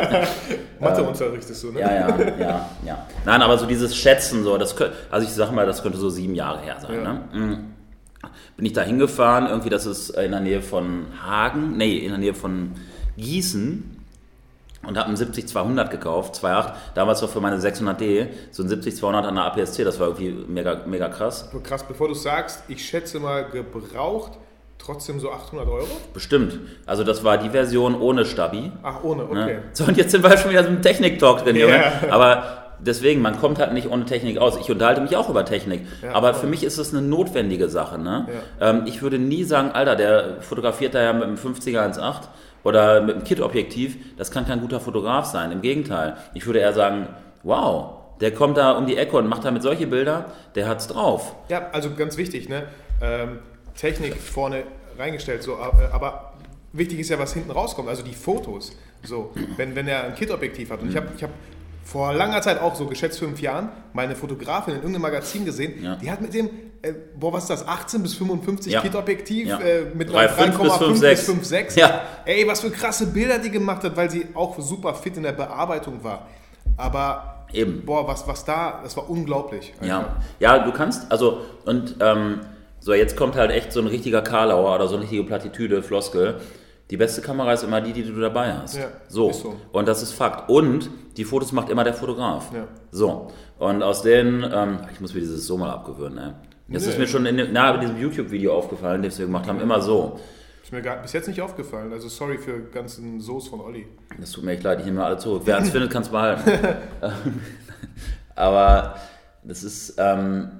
[0.80, 1.80] Matheunterricht ist so, ne?
[1.80, 3.06] Ja, ja, ja, ja.
[3.24, 6.10] Nein, aber so dieses Schätzen, so, das könnt, also ich sag mal, das könnte so
[6.10, 6.96] sieben Jahre her sein.
[6.96, 7.12] Ja.
[7.12, 7.20] Ne?
[7.32, 7.58] Mhm.
[8.56, 12.18] Bin ich da hingefahren, irgendwie, das ist in der Nähe von Hagen, nee, in der
[12.18, 12.72] Nähe von
[13.16, 13.99] Gießen
[14.86, 19.34] und habe einen 70-200 gekauft, 2.8, damals noch für meine 600D, so ein 70-200 an
[19.34, 21.50] der APS-C, das war irgendwie mega, mega krass.
[21.62, 24.32] Krass, bevor du sagst, ich schätze mal gebraucht,
[24.78, 25.86] trotzdem so 800 Euro?
[26.14, 26.58] Bestimmt.
[26.86, 28.72] Also das war die Version ohne Stabi.
[28.82, 29.34] Ach, ohne, okay.
[29.34, 29.62] Ne?
[29.72, 31.66] So, und jetzt sind wir schon wieder so im Technik-Talk drin, Ja.
[31.66, 32.12] Junge.
[32.12, 32.42] Aber
[32.80, 34.56] deswegen, man kommt halt nicht ohne Technik aus.
[34.58, 35.82] Ich unterhalte mich auch über Technik.
[36.02, 36.40] Ja, aber voll.
[36.42, 37.98] für mich ist es eine notwendige Sache.
[37.98, 38.26] Ne?
[38.60, 42.14] Ähm, ich würde nie sagen, Alter, der fotografiert da ja mit einem 50er 1.8
[42.64, 44.16] oder mit einem Kit-Objektiv.
[44.16, 45.52] Das kann kein guter Fotograf sein.
[45.52, 46.16] Im Gegenteil.
[46.34, 47.08] Ich würde eher sagen,
[47.42, 51.34] wow, der kommt da um die Ecke und macht damit solche Bilder, der hat's drauf.
[51.48, 52.64] Ja, also ganz wichtig, ne?
[53.00, 53.38] Ähm,
[53.74, 54.64] Technik vorne
[54.98, 56.34] reingestellt, so, äh, aber
[56.72, 58.76] wichtig ist ja, was hinten rauskommt, also die Fotos.
[59.02, 60.82] So, wenn, wenn er ein Kit-Objektiv hat.
[60.82, 61.30] Und ich habe ich hab
[61.90, 65.96] vor langer Zeit auch so geschätzt fünf Jahren meine Fotografin in irgendeinem Magazin gesehen, Ja.
[65.96, 66.48] die hat mit dem,
[66.82, 68.80] äh, boah, was ist das, 18 bis 55 Ja.
[68.80, 69.58] Kit-Objektiv Ja.
[69.58, 71.76] äh, mit einer 3,5 bis 3,5 bis 5,6.
[71.76, 72.02] Ja.
[72.26, 75.32] Ey, was für krasse Bilder die gemacht hat, weil sie auch super fit in der
[75.32, 76.28] Bearbeitung war.
[76.76, 77.84] Aber, Eben.
[77.84, 79.74] boah, was, was da, das war unglaublich.
[79.82, 82.40] Ja, ja, du kannst, also, und ähm,
[82.78, 86.40] so, jetzt kommt halt echt so ein richtiger Karlauer oder so eine richtige Plattitüde, Floskel.
[86.90, 88.76] Die beste Kamera ist immer die, die du dabei hast.
[88.76, 89.32] Ja, so.
[89.32, 89.54] so.
[89.72, 90.50] Und das ist Fakt.
[90.50, 92.50] Und die Fotos macht immer der Fotograf.
[92.52, 92.66] Ja.
[92.90, 93.28] So.
[93.58, 96.32] Und aus den, ähm, ich muss mir dieses so mal abgewöhnen, ey.
[96.72, 96.90] Das Nee.
[96.90, 99.80] ist mir schon in, dem- na, in diesem YouTube-Video aufgefallen, das wir gemacht haben, immer
[99.80, 100.18] so.
[100.62, 101.92] Ist mir gar, bis jetzt nicht aufgefallen.
[101.92, 103.86] Also sorry für ganzen Soße von Olli.
[104.20, 105.42] Das tut mir echt leid, ich nehme alle zurück.
[105.44, 106.42] Wer es findet, kann es behalten.
[108.34, 108.96] Aber
[109.42, 110.50] das ist, ähm,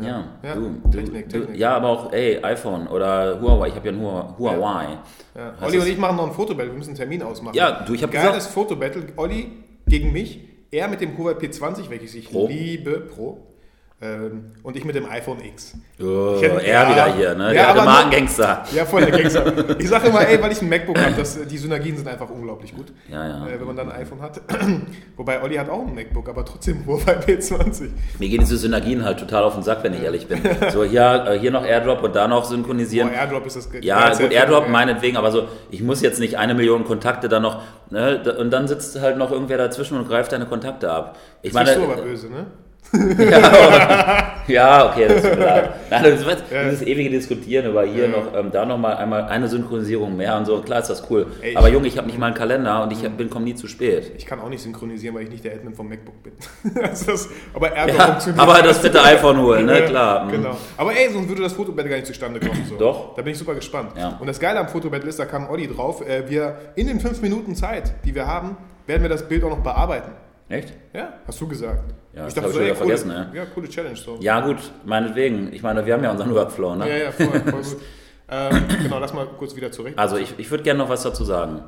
[0.00, 1.58] ja, Ja, du, Technik, du, Technik.
[1.58, 4.98] ja, aber auch, ey, iPhone oder Huawei, ich habe ja ein Hua- Huawei.
[5.34, 5.50] Ja.
[5.52, 6.70] Das Olli und ich machen noch ein Fotobattle.
[6.72, 7.54] Wir müssen einen Termin ausmachen.
[7.56, 9.04] Ja, du, ich hab Geiles gesagt- Fotobattle.
[9.16, 9.50] Olli
[9.86, 10.40] gegen mich.
[10.70, 12.46] Er mit dem Huawei P20, welches ich Pro.
[12.48, 13.38] liebe, Pro.
[14.04, 15.74] Ähm, und ich mit dem iPhone X.
[16.00, 16.90] Oh, Ich hätte- er ja.
[16.90, 17.44] wieder hier, ne?
[17.46, 18.64] Ja, Der aber Markengangster.
[18.74, 19.52] Ja, voll der Gangster.
[19.78, 22.74] Ich sage immer, ey, weil ich ein MacBook habe, das, die Synergien sind einfach unglaublich
[22.74, 22.86] gut.
[23.08, 23.46] Ja, ja.
[23.46, 24.40] Äh, wenn man dann ein iPhone hat.
[25.16, 27.90] Wobei Olli hat auch ein MacBook, aber trotzdem Huawei P20.
[28.18, 30.40] Mir gehen diese Synergien halt total auf den Sack, wenn ich ehrlich bin.
[30.72, 33.08] So, hier, äh, hier noch Airdrop und da noch synchronisieren.
[33.08, 36.54] Boah, Airdrop ist das Ja, gut, Airdrop meinetwegen, aber so, ich muss jetzt nicht eine
[36.54, 40.46] Million Kontakte da noch, ne, und dann sitzt halt noch irgendwer dazwischen und greift deine
[40.46, 41.16] Kontakte ab.
[41.40, 42.46] Ich Jetzt meine, bist du aber böse, ne?
[44.48, 45.70] ja, okay, das mir leid.
[45.90, 46.64] Nein, das ist Ja.
[46.64, 48.10] dieses ewige Diskutieren über hier Ja.
[48.10, 51.26] noch, ähm, da noch mal einmal eine Synchronisierung mehr und so, klar ist das cool.
[51.40, 53.66] Ey, aber Junge, ich habe nicht mal einen Kalender und ich bin, komme nie zu
[53.66, 54.12] spät.
[54.16, 56.32] Ich kann auch nicht synchronisieren, weil ich nicht der Admin vom MacBook bin.
[56.82, 58.42] also das, aber Ja, funktioniert.
[58.42, 60.24] aber das bitte iPhone holen, ne, klar.
[60.24, 60.30] mhm.
[60.32, 60.56] Genau.
[60.76, 62.66] Aber ey, sonst würde das Fotobattle gar nicht zustande kommen.
[62.68, 62.76] So.
[62.76, 63.14] Doch.
[63.14, 63.92] Da bin ich super gespannt.
[63.96, 64.16] Ja.
[64.20, 67.22] Und das Geile am Fotobattle ist, da kam Olli drauf, äh, wir in den fünf
[67.22, 70.10] Minuten Zeit, die wir haben, werden wir das Bild auch noch bearbeiten.
[70.52, 70.74] Echt?
[70.92, 71.94] Ja, hast du gesagt.
[72.14, 73.32] Ja, das hab ich schon wieder coole, vergessen, ne?
[73.34, 73.96] Ja, coole Challenge.
[73.96, 74.18] So.
[74.20, 75.50] Ja, gut, meinetwegen.
[75.50, 76.88] Ich meine, wir haben ja unseren Workflow, ne?
[76.90, 77.76] ja, ja, voll, voll gut.
[78.28, 79.98] ähm, genau, lass mal kurz wieder zurecht.
[79.98, 81.62] Also, ich, ich würde gerne noch was dazu sagen.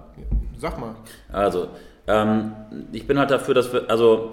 [0.58, 0.96] Sag mal.
[1.32, 1.68] Also,
[2.06, 2.52] ähm,
[2.92, 4.32] ich bin halt dafür, dass wir, also,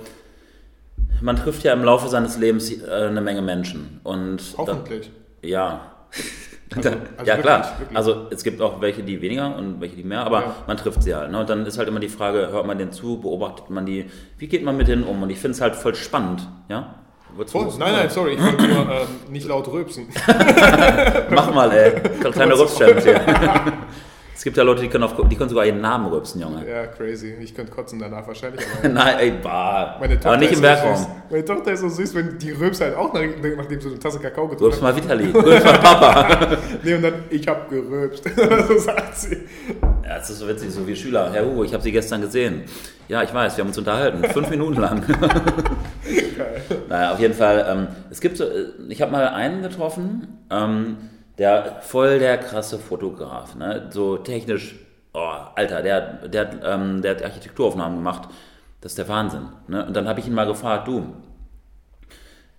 [1.22, 4.02] man trifft ja im Laufe seines Lebens äh, eine Menge Menschen.
[4.04, 5.12] Und Hoffentlich.
[5.42, 5.92] Da, ja.
[6.76, 6.96] Also- ja,
[7.34, 7.58] also klar.
[7.60, 7.98] wirklich, wirklich.
[7.98, 10.56] Also, es gibt auch welche, die weniger und welche, die mehr, aber Ja.
[10.68, 11.32] man trifft sie halt.
[11.32, 11.40] Ne?
[11.40, 14.48] Und dann ist halt immer die Frage, hört man denen zu, beobachtet man die, wie
[14.48, 15.22] geht man mit denen um?
[15.22, 16.96] Und ich finde es halt voll spannend, ja?
[17.38, 20.08] Was Nein, nein, sorry, ich wollte nur ähm, nicht laut rülpsen.
[21.30, 21.92] Mach mal, ey.
[22.32, 23.22] Kleine Rübs-Challenge hier.
[24.36, 26.68] Es gibt ja Leute, die können, auf, die können sogar ihren Namen rübsen, Junge.
[26.68, 27.36] Ja, crazy.
[27.42, 28.66] Ich könnte kotzen danach wahrscheinlich.
[28.80, 29.98] Aber Nein, ey, bah.
[30.00, 30.96] meine Tochter Aber nicht im so Werkraum.
[30.96, 31.08] süß.
[31.30, 33.22] Meine Tochter ist so süß, wenn die rülpst halt auch, nach,
[33.58, 34.82] nachdem sie eine Tasse Kakao getrunken hat.
[34.82, 35.26] mal Vitali.
[35.32, 36.58] Rübs mal Papa.
[36.84, 38.24] Nee, und dann, ich hab gerülpst.
[38.68, 39.38] so sagt sie.
[40.04, 41.30] Ja, das ist so witzig, so wie Schüler.
[41.32, 42.64] Herr Hugo, ich habe Sie gestern gesehen.
[43.08, 44.24] Ja, ich weiß, wir haben uns unterhalten.
[44.24, 45.04] Fünf Minuten lang.
[46.90, 47.66] naja, auf jeden Fall.
[47.70, 50.98] Ähm, es gibt so, äh, ich habe mal einen getroffen, ähm,
[51.42, 53.90] der voll der krasse Fotograf, ne?
[53.90, 54.76] so technisch,
[55.14, 58.30] oh, Alter, der, der, hat, ähm, der hat Architekturaufnahmen gemacht.
[58.80, 59.48] Das ist der Wahnsinn.
[59.68, 59.84] Ne?
[59.84, 61.16] Und dann habe ich ihn mal gefragt, du,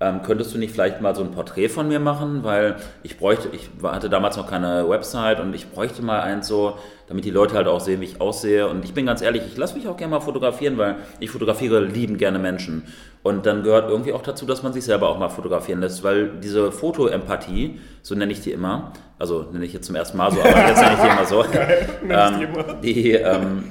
[0.01, 3.51] ähm, könntest du nicht vielleicht mal so ein Porträt von mir machen, weil ich bräuchte,
[3.53, 7.55] ich hatte damals noch keine Website und ich bräuchte mal eins so, damit die Leute
[7.55, 8.67] halt auch sehen, wie ich aussehe.
[8.67, 11.85] Und ich bin ganz ehrlich, ich lasse mich auch gerne mal fotografieren, weil ich fotografiere
[11.85, 12.83] lieben gerne Menschen.
[13.23, 16.29] Und dann gehört irgendwie auch dazu, dass man sich selber auch mal fotografieren lässt, weil
[16.43, 20.41] diese Fotoempathie, so nenne ich die immer, also nenne ich jetzt zum ersten Mal so,
[20.41, 21.45] aber jetzt nenne ich die immer so,
[22.11, 22.49] ähm,
[22.83, 23.71] die, ähm,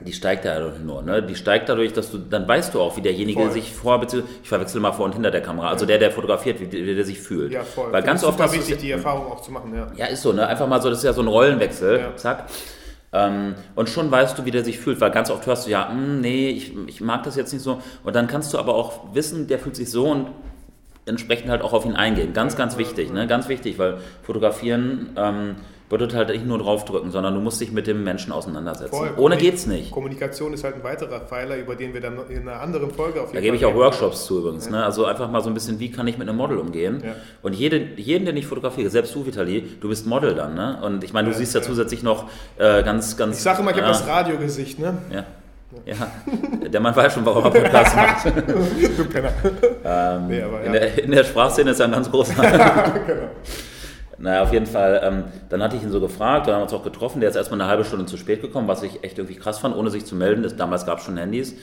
[0.00, 1.22] die steigt dadurch nur, ne?
[1.22, 3.50] Die steigt dadurch, dass du, dann weißt du auch, wie derjenige Voll.
[3.50, 6.58] sich vor, beziehungsweise, ich verwechsel mal vor und hinter der Kamera, also der, der fotografiert,
[6.58, 7.52] wie, wie der sich fühlt.
[7.52, 7.92] Ja, voll.
[7.92, 9.88] Weil ganz oft super hast wichtig, die Erfahrung auch zu machen, ja.
[9.94, 10.46] ja, ist so, ne?
[10.46, 12.16] Einfach mal so, das ist ja so ein Rollenwechsel, Ja.
[12.16, 12.46] zack.
[13.12, 15.88] Ähm, und schon weißt du, wie der sich fühlt, weil ganz oft hörst du ja,
[15.90, 17.80] "Hm, nee, ich, ich mag das jetzt nicht so.
[18.04, 20.28] Und dann kannst du aber auch wissen, der fühlt sich so und
[21.06, 22.32] entsprechend halt auch auf ihn eingehen.
[22.32, 23.26] Ganz, ganz wichtig, ne?
[23.26, 25.56] Ganz wichtig, weil fotografieren ähm,
[25.90, 28.96] bedeutet halt nicht nur draufdrücken, sondern du musst dich mit dem Menschen auseinandersetzen.
[28.96, 29.10] Voll.
[29.16, 29.90] Ohne geht's nicht.
[29.90, 33.26] Kommunikation ist halt ein weiterer Pfeiler, über den wir dann in einer anderen Folge auf
[33.26, 33.76] jeden Da gebe ich Fall auch.
[33.76, 34.70] Workshops zu übrigens.
[34.70, 34.82] Ne?
[34.82, 37.02] Also einfach mal so ein bisschen, wie kann ich mit einem Model umgehen.
[37.04, 37.16] Ja.
[37.42, 40.54] Und jede, jeden, den ich fotografiere, selbst du, Vitali, du bist Model dann.
[40.54, 40.78] Ne?
[40.80, 41.66] Und ich meine, du Ja, siehst ja, ja.
[41.66, 42.26] zusätzlich noch
[42.56, 43.38] äh, ganz, ganz...
[43.38, 44.96] Ich sage immer, ich habe ja, das Radiogesicht, ne?
[45.12, 45.24] Ja.
[45.86, 48.26] ja, der Mann weiß schon, warum er Podcast macht.
[48.96, 49.32] Du Penner.
[49.84, 50.80] Ähm, Nee, aber in, ja.
[50.80, 52.34] der, in der Sprachszene ist er ein ganz großer.
[53.06, 53.30] genau.
[54.20, 56.74] Naja, auf jeden Fall, ähm, dann hatte ich ihn so gefragt, dann haben wir uns
[56.74, 57.20] auch getroffen.
[57.20, 59.74] Der ist erstmal eine halbe Stunde zu spät gekommen, was ich echt irgendwie krass fand,
[59.74, 60.42] ohne sich zu melden.
[60.42, 61.54] Das, damals gab es schon Handys.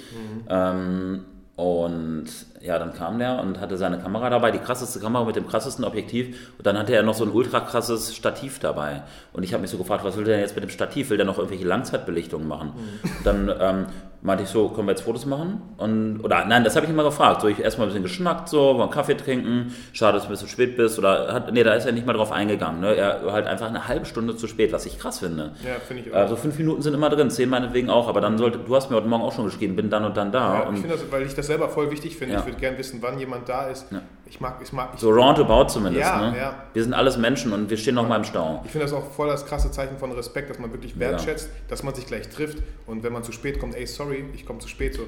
[0.50, 2.26] Ähm, und
[2.68, 5.86] ja, dann kam der und hatte seine Kamera dabei, die krasseste Kamera mit dem krassesten
[5.86, 6.52] Objektiv.
[6.58, 9.04] Und dann hatte er noch so ein ultra krasses Stativ dabei.
[9.32, 11.10] Und ich habe mich so gefragt, was will der denn jetzt mit dem Stativ?
[11.10, 12.74] Will der noch irgendwelche Langzeitbelichtungen machen?
[13.04, 13.86] Und dann ähm,
[14.22, 15.62] meinte ich so, können wir jetzt Fotos machen?
[15.78, 17.42] Und, oder nein, das habe ich immer gefragt.
[17.42, 20.32] So, ich erstmal ein bisschen geschnackt, so, wollen einen Kaffee trinken, schade, dass du ein
[20.32, 21.00] bisschen spät bist.
[21.00, 22.82] Oder hat, nee, da ist er nicht mal drauf eingegangen.
[22.82, 22.96] Ne?
[22.96, 25.52] Er halt einfach eine halbe Stunde zu spät, was ich krass finde.
[25.64, 26.18] Ja, finde ich auch.
[26.18, 28.98] Also fünf Minuten sind immer drin, zehn meinetwegen auch, aber dann sollte, du hast mir
[28.98, 30.54] heute Morgen auch schon geschrieben, bin dann und dann da.
[30.54, 32.34] Ja, ich und finde das, weil ich das selber voll wichtig finde.
[32.34, 32.40] Ja.
[32.40, 33.92] Ich würde gerne wissen, wann jemand da ist.
[33.92, 34.02] Ja.
[34.26, 36.06] Ich mag, ich mag, ich, so roundabout zumindest.
[36.06, 36.38] Ja, ne?
[36.38, 36.54] ja.
[36.74, 38.62] Wir sind alles Menschen und wir stehen noch mal im Stau.
[38.66, 41.84] ich finde das auch voll das krasse Zeichen von Respekt, dass man wirklich wertschätzt, dass
[41.84, 44.68] man sich gleich trifft und wenn man zu spät kommt, ey, sorry, ich komme zu
[44.68, 44.96] spät.
[44.96, 45.04] So.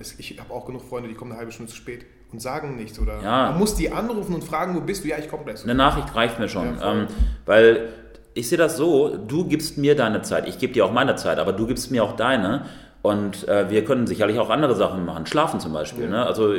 [0.00, 2.76] Es, ich habe auch genug Freunde, die kommen eine halbe Stunde zu spät und sagen
[2.76, 2.98] nichts.
[2.98, 3.50] Oder Ja.
[3.50, 5.08] man muss die anrufen und fragen, wo bist du?
[5.08, 5.58] Ja, ich komme gleich.
[5.58, 5.64] So.
[5.64, 6.76] Eine Nachricht reicht mir schon.
[6.80, 7.06] Ja, ähm,
[7.46, 7.88] weil
[8.34, 11.38] ich sehe das so, du gibst mir deine Zeit, ich gebe dir auch meine Zeit,
[11.38, 12.66] aber du gibst mir auch deine.
[13.02, 16.04] Und äh, wir können sicherlich auch andere Sachen machen, schlafen zum Beispiel.
[16.04, 16.10] Ja.
[16.10, 16.26] Ne?
[16.26, 16.54] Also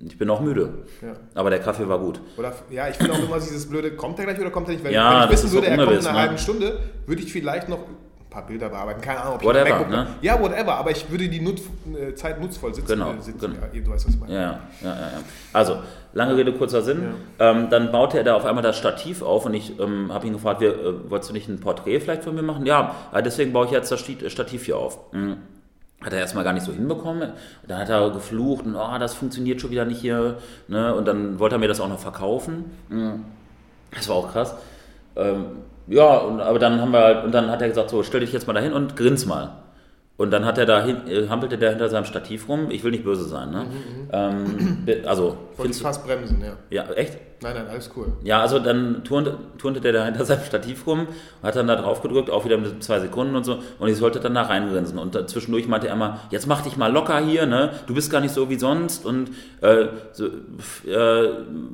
[0.00, 1.12] ich bin auch müde, Ja.
[1.34, 2.20] aber der Kaffee war gut.
[2.36, 4.84] Oder, ja, ich finde auch immer dieses blöde, kommt er gleich oder kommt er nicht?
[4.84, 6.18] Weil Ja, wenn ich wissen würde, er kommt in einer ne?
[6.18, 9.00] halben Stunde, würde ich vielleicht noch ein paar Bilder bearbeiten.
[9.00, 10.06] Keine Ahnung, ob ich Whatever, MacBook- ne?
[10.22, 11.62] Ja, whatever, aber ich würde die Nutz,
[12.00, 12.86] äh, Zeit nutzvoll sitzen.
[12.92, 13.40] Genau, äh, sitzen.
[13.40, 13.54] genau.
[13.72, 14.32] Ja, du weißt, was ich meine.
[14.32, 14.94] Ja, ja, ja, ja.
[15.00, 15.18] ja.
[15.52, 15.76] Also,
[16.14, 17.02] lange Rede, kurzer Sinn.
[17.38, 20.32] Ähm, dann baute er da auf einmal das Stativ auf und ich ähm, habe ihn
[20.32, 22.64] gefragt, wir, äh, wolltest du nicht ein Porträt vielleicht von mir machen?
[22.66, 25.12] Ja, äh, deswegen baue ich jetzt das Sti- Stativ hier auf.
[25.12, 25.36] Mhm.
[26.02, 27.30] Hat er erstmal gar nicht so hinbekommen.
[27.68, 30.38] Dann hat er geflucht und oh, das funktioniert schon wieder nicht hier.
[30.68, 30.94] Ne?
[30.94, 32.64] Und dann wollte er mir das auch noch verkaufen.
[32.88, 33.24] Mhm.
[33.94, 34.54] Das war auch krass.
[35.16, 35.44] Ähm,
[35.88, 38.32] ja, und, aber dann haben wir halt, und dann hat er gesagt, so, stell dich
[38.32, 39.52] jetzt mal dahin und grins mal.
[40.16, 42.70] Und dann hat er da hin, äh, hampelte der hinter seinem Stativ rum.
[42.70, 43.66] Ich will nicht böse sein, ne?
[44.12, 46.52] Ähm, bi- also, Wollte fast bremsen, ja.
[46.70, 47.18] ja, echt?
[47.42, 48.12] Nein, nein, alles cool.
[48.22, 51.08] Ja, also dann turnte, turnte der da hinter seinem Stativ rum,
[51.42, 54.20] hat dann da drauf gedrückt, auch wieder mit zwei Sekunden und so, und ich sollte
[54.20, 54.98] dann da reingrinsen.
[54.98, 57.70] Und zwischendurch meinte er immer, jetzt mach dich mal locker hier, ne?
[57.86, 59.30] Du bist gar nicht so wie sonst und
[59.62, 61.28] äh, so, äh,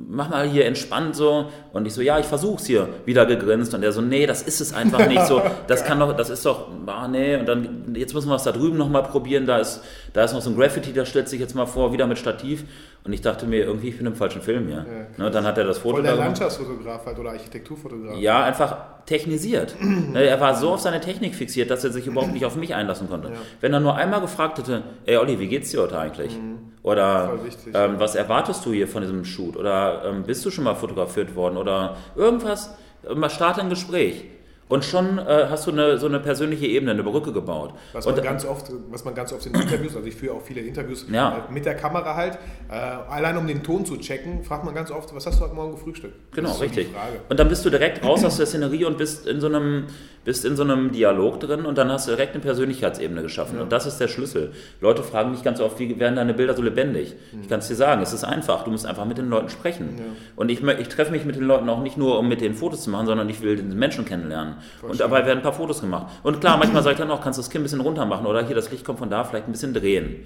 [0.07, 1.49] mach mal hier entspannt so.
[1.73, 2.87] Und ich so, ja, ich versuch's hier.
[3.05, 3.73] Wieder gegrinst.
[3.73, 5.41] Und er so, nee, das ist es einfach nicht so.
[5.67, 7.35] Das kann doch, das ist doch, ah, nee.
[7.35, 9.45] Und dann, jetzt müssen wir es da drüben nochmal probieren.
[9.45, 9.81] Da ist,
[10.17, 12.63] da ist noch so ein Graffiti, da stellt sich jetzt mal vor, wieder mit Stativ.
[13.03, 14.83] Und ich dachte mir, irgendwie, ich bin im falschen Film hier.
[15.15, 16.15] ne, dann hat er das Foto Voll der.
[16.15, 18.17] Landschaftsfotograf halt oder Architekturfotograf.
[18.17, 19.75] Ja, einfach technisiert.
[20.07, 22.73] Ne, er war so auf seine Technik fixiert, dass er sich überhaupt nicht auf mich
[22.73, 23.31] einlassen konnte.
[23.61, 26.35] Wenn er nur einmal gefragt hätte, ey Olli, wie geht's dir heute eigentlich?
[26.81, 29.55] Oder Voll wichtig, ähm, was erwartest du hier von diesem Shoot?
[29.55, 31.57] Oder ähm, bist du schon mal fotografiert worden?
[31.57, 32.75] Oder irgendwas,
[33.13, 34.23] mal starte ein Gespräch.
[34.69, 37.73] Und schon äh, hast du eine, so eine persönliche Ebene, eine Brücke gebaut.
[37.93, 40.41] Was Und, man, ganz oft, was man ganz oft in Interviews, also ich führe auch
[40.41, 41.45] viele Interviews Ja.
[41.49, 42.37] äh, mit der Kamera halt,
[42.69, 45.55] äh, allein um den Ton zu checken, fragt man ganz oft, was hast du heute
[45.55, 46.35] Morgen gefrühstückt?
[46.35, 46.89] Genau, so richtig.
[47.29, 49.85] Und dann bist du direkt raus aus der Szenerie und bist in so einem,
[50.25, 53.61] bist in so einem Dialog drin und dann hast du direkt eine Persönlichkeitsebene geschaffen.
[53.61, 54.51] Und das ist der Schlüssel.
[54.81, 57.15] Leute fragen mich ganz oft, wie werden deine Bilder so lebendig?
[57.41, 58.65] Ich kann es dir sagen, es ist einfach.
[58.65, 59.97] Du musst einfach mit den Leuten sprechen.
[60.35, 62.83] Und ich, ich treffe mich mit den Leuten auch nicht nur, um mit denen Fotos
[62.83, 64.55] zu machen, sondern ich will den Menschen kennenlernen.
[64.81, 66.07] Und dabei werden ein paar Fotos gemacht.
[66.23, 68.25] Und klar, manchmal sage ich dann auch, kannst du das Kind ein bisschen runter machen
[68.25, 70.25] oder hier, das Licht kommt von da, vielleicht ein bisschen drehen.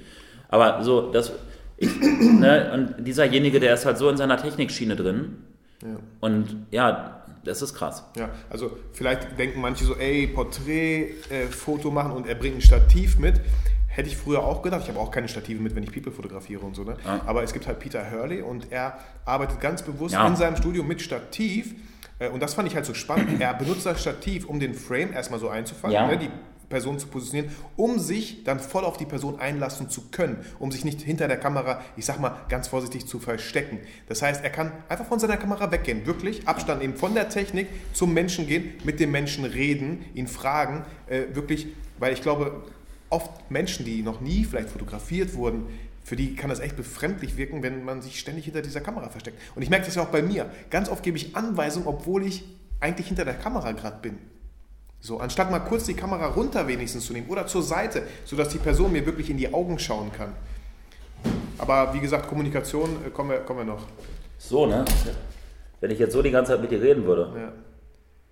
[0.49, 1.31] Aber so, das,
[1.77, 5.37] ich, ne, und dieserjenige, der ist halt so in seiner Technikschiene drin.
[6.19, 8.03] Und ja, das ist krass.
[8.15, 12.61] Ja, also vielleicht denken manche so, ey, Porträt, äh, Foto machen und er bringt ein
[12.61, 13.41] Stativ mit.
[13.87, 14.81] Hätte ich früher auch gedacht.
[14.83, 16.83] Ich habe auch keine Stative mit, wenn ich People fotografiere und so.
[16.83, 16.95] Ne?
[17.03, 17.21] Ja.
[17.25, 20.25] Aber es gibt halt Peter Hurley und er arbeitet ganz bewusst Ja.
[20.27, 21.73] in seinem Studio mit Stativ.
[22.21, 23.29] Äh, Und das fand ich halt so spannend.
[23.41, 26.07] Er benutzt das Stativ, um den Frame erstmal so einzufangen, Ja.
[26.07, 26.29] ne, die
[26.69, 30.85] Person zu positionieren, um sich dann voll auf die Person einlassen zu können, um sich
[30.85, 33.79] nicht hinter der Kamera, ich sag mal ganz vorsichtig, zu verstecken.
[34.07, 37.67] Das heißt, er kann einfach von seiner Kamera weggehen, wirklich Abstand eben von der Technik
[37.91, 41.67] zum Menschen gehen, mit dem Menschen reden, ihn fragen, äh, wirklich,
[41.99, 42.63] weil ich glaube,
[43.09, 45.65] oft Menschen, die noch nie vielleicht fotografiert wurden,
[46.11, 49.39] für die kann das echt befremdlich wirken, wenn man sich ständig hinter dieser Kamera versteckt.
[49.55, 50.51] Und ich merke das ja auch bei mir.
[50.69, 52.43] Ganz oft gebe ich Anweisungen, obwohl ich
[52.81, 54.17] eigentlich hinter der Kamera gerade bin.
[54.99, 58.57] So, anstatt mal kurz die Kamera runter wenigstens zu nehmen oder zur Seite, sodass die
[58.57, 60.33] Person mir wirklich in die Augen schauen kann.
[61.57, 63.87] Aber wie gesagt, Kommunikation äh, kommen wir, kommen wir noch.
[64.37, 64.83] So, ne?
[65.79, 67.31] Wenn ich jetzt so die ganze Zeit mit dir reden würde.
[67.39, 67.53] Ja.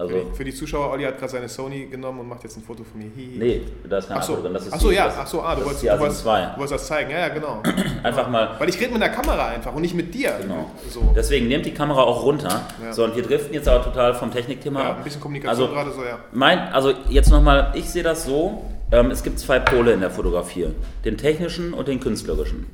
[0.01, 2.55] Also, Für, die, für die Zuschauer, Olli hat gerade seine Sony genommen und macht jetzt
[2.55, 3.09] ein Foto von mir.
[3.13, 3.37] Hihi.
[3.37, 4.53] nee, da ist kein Ach so, Abdruck drin.
[4.53, 6.41] Das ist ach so die- ja, das- ach so, ah, du wolltest, du, wolltest, 2.
[6.41, 7.11] du wolltest das zeigen.
[7.11, 7.61] Ja, ja, genau.
[8.03, 10.37] Einfach mal Weil ich rede mit der Kamera einfach und nicht mit dir.
[10.41, 10.71] Genau.
[10.89, 11.01] So.
[11.13, 12.61] Deswegen nehmt die Kamera auch runter.
[12.81, 12.93] Ja.
[12.93, 14.97] So, und wir driften jetzt aber total vom Technikthema Ja, ab.
[14.99, 16.17] ein bisschen Kommunikation Also, gerade so, ja.
[16.31, 20.11] mein, also jetzt nochmal, ich sehe das so, ähm, es gibt zwei Pole in der
[20.11, 20.67] Fotografie.
[21.03, 22.67] Den technischen und den künstlerischen.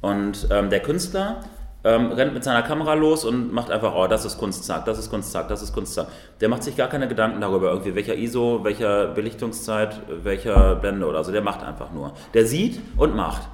[0.00, 1.40] Und ähm, der Künstler
[1.84, 4.98] ähm, rennt mit seiner Kamera los und macht einfach, oh, das ist Kunst, zack, das
[4.98, 6.08] ist Kunst, zack, das ist Kunst, zack.
[6.40, 11.24] Der macht sich gar keine Gedanken darüber, irgendwie, welcher ISO, welcher Belichtungszeit, welcher Blende oder
[11.24, 11.32] so.
[11.32, 12.12] Der macht einfach nur.
[12.34, 13.48] Der sieht und macht.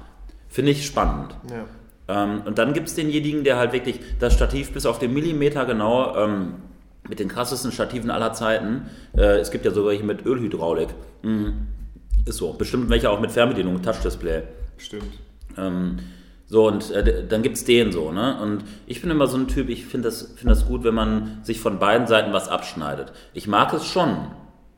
[0.47, 1.35] Finde ich spannend.
[1.49, 1.65] ja.
[2.09, 5.65] Ähm, und dann gibt es denjenigen, der halt wirklich das Stativ bis auf den Millimeter
[5.65, 6.55] genau ähm,
[7.07, 8.89] mit den krassesten Stativen aller Zeiten.
[9.15, 10.89] Äh, es gibt ja sogar welche mit Ölhydraulik.
[11.21, 11.67] Mhm.
[12.25, 12.53] Ist so.
[12.53, 14.41] Bestimmt welche auch mit Fernbedienung, Touchdisplay.
[14.77, 15.19] Stimmt.
[15.55, 15.99] Ähm,
[16.49, 18.39] so, und äh, dann gibt's den so, ne?
[18.41, 21.39] Und ich bin immer so ein Typ, ich finde das, find das gut, wenn man
[21.43, 23.13] sich von beiden Seiten was abschneidet.
[23.33, 24.17] Ich mag es schon,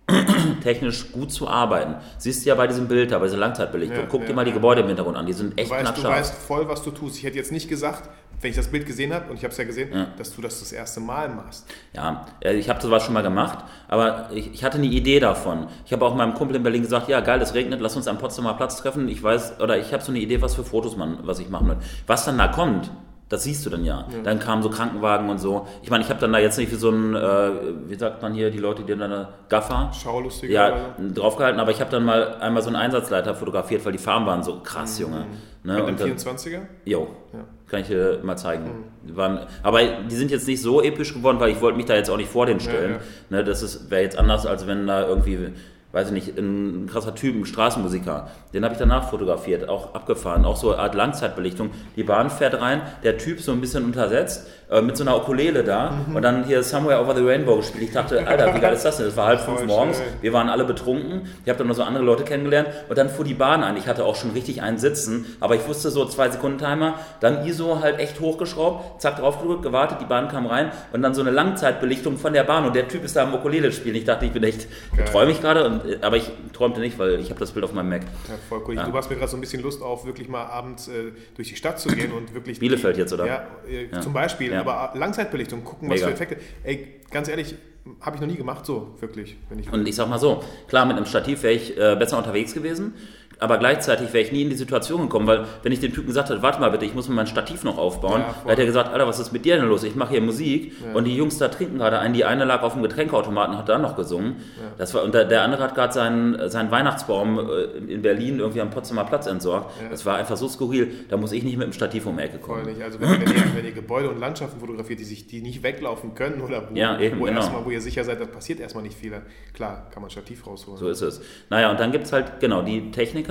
[0.63, 1.95] technisch gut zu arbeiten.
[2.17, 3.99] Siehst du ja bei diesem Bild da, bei dieser Langzeitbelichtung.
[3.99, 4.51] Ja, Guck ja, dir mal die.
[4.51, 7.17] Gebäude im Hintergrund an, die sind Du echt weißt, du weißt voll, was du tust.
[7.17, 8.10] Ich hätte jetzt nicht gesagt,
[8.41, 10.60] wenn ich das Bild gesehen habe, und ich habe es ja gesehen, dass du das
[10.60, 11.65] das erste Mal machst.
[11.93, 15.67] Ja, äh, ich habe sowas schon mal gemacht, aber ich, ich hatte eine Idee davon.
[15.86, 18.17] Ich habe auch meinem Kumpel in Berlin gesagt, ja geil, es regnet, lass uns am
[18.17, 19.08] Potsdamer Platz treffen.
[19.10, 21.67] Ich weiß, oder ich habe so eine Idee, was für Fotos man, was ich machen
[21.67, 21.77] will.
[22.08, 22.89] Was dann da kommt,
[23.30, 24.06] das siehst du dann ja.
[24.25, 25.65] Dann kamen so Krankenwagen und so.
[25.84, 27.51] Ich meine, ich habe dann da jetzt nicht wie so ein, äh,
[27.88, 30.51] wie sagt man hier, die Leute, die dann da Gaffer, Schaulustiger.
[30.51, 34.25] ja, draufgehalten, aber ich habe dann mal einmal so einen Einsatzleiter fotografiert, weil die Farben
[34.25, 35.27] waren so krass, Junge.
[35.63, 35.82] Ne?
[35.84, 36.62] Mit dem 24er?
[36.84, 37.39] Jo, Ja.
[37.71, 38.69] Kann ich dir mal zeigen.
[39.07, 41.95] Die waren, aber die sind jetzt nicht so episch geworden, weil ich wollte mich da
[41.95, 42.97] jetzt auch nicht vor den stellen.
[43.29, 45.53] Ne, das wäre jetzt anders, als wenn da irgendwie,
[45.93, 50.43] weiß ich nicht, ein krasser Typ, ein Straßenmusiker, den habe ich danach fotografiert, auch abgefahren,
[50.43, 51.69] auch so eine Art Langzeitbelichtung.
[51.95, 55.63] Die Bahn fährt rein, der Typ so ein bisschen untersetzt, äh, mit so einer Ukulele
[55.63, 56.15] da Mhm.
[56.15, 57.84] und dann hier Somewhere Over the Rainbow gespielt.
[57.84, 59.05] Ich dachte, Alter, wie geil ist das denn?
[59.05, 61.23] Das war halb fünf morgens, wir waren alle betrunken.
[61.43, 63.75] Ich habe dann noch so andere Leute kennengelernt und dann fuhr die Bahn ein.
[63.77, 66.95] Ich hatte auch schon richtig einen Sitzen, aber ich wusste so zwei Sekunden Timer.
[67.19, 71.13] Dann ISO halt echt hochgeschraubt, zack drauf gedrückt, gewartet, die Bahn kam rein und dann
[71.13, 73.95] so eine Langzeitbelichtung von der Bahn und der Typ ist da am Ukulele spielen.
[73.95, 74.67] Ich dachte, ich bin echt,
[75.12, 77.89] träume ich gerade, äh, aber ich träumte nicht, weil ich habe das Bild auf meinem
[77.89, 78.01] Mac.
[78.29, 78.75] Ja, voll cool.
[78.75, 78.86] Ja.
[78.86, 81.55] Du hast mir gerade so ein bisschen Lust auf, wirklich mal abends äh, durch die
[81.55, 82.60] Stadt zu gehen und wirklich.
[82.60, 83.25] Bielefeld die, jetzt, oder?
[83.25, 83.99] Ja, äh, Ja.
[84.01, 84.61] zum Beispiel.
[84.62, 86.08] Aber Langzeitbelichtung, gucken, was Mega.
[86.08, 86.38] für Effekte.
[86.63, 87.56] Ey, ganz ehrlich,
[88.02, 89.38] habe ich noch nie gemacht, so wirklich.
[89.50, 92.17] Wenn ich, Und ich sag mal so, klar, mit einem Stativ wäre ich äh, besser
[92.17, 92.93] unterwegs gewesen,
[93.41, 96.30] aber gleichzeitig wäre ich nie in die Situation gekommen, weil wenn ich dem Typen gesagt
[96.30, 98.34] hätte, warte mal bitte, ich muss mir mein Stativ noch aufbauen, Ja, voll.
[98.43, 99.84] dann hätte er gesagt, Alter, was ist mit dir denn los?
[99.84, 102.73] Ich mache hier Musik und die Jungs da trinken gerade ein, die eine lag auf
[102.73, 104.38] dem Getränkeautomaten, hat da noch gesungen.
[104.77, 108.62] Das war, und der, der andere hat gerade seinen, seinen Weihnachtsbaum äh, in Berlin irgendwie
[108.62, 109.71] am Potsdamer Platz entsorgt.
[109.89, 112.39] Das war einfach so skurril, da muss ich nicht mit dem Stativ um die Ecke
[112.39, 112.65] Voll kommen.
[112.73, 112.82] nicht.
[112.84, 116.13] Also wenn, wenn, ihr, wenn ihr Gebäude und Landschaften fotografiert, die sich die nicht weglaufen
[116.13, 117.39] können oder wo, Ja, eben, wo, genau.
[117.39, 119.12] erstmal, wo ihr sicher seid, da passiert erstmal nicht viel,
[119.54, 120.77] klar, kann man Stativ rausholen.
[120.80, 121.21] So ist es.
[121.49, 123.31] Naja, und dann gibt es halt, genau, die Techniker.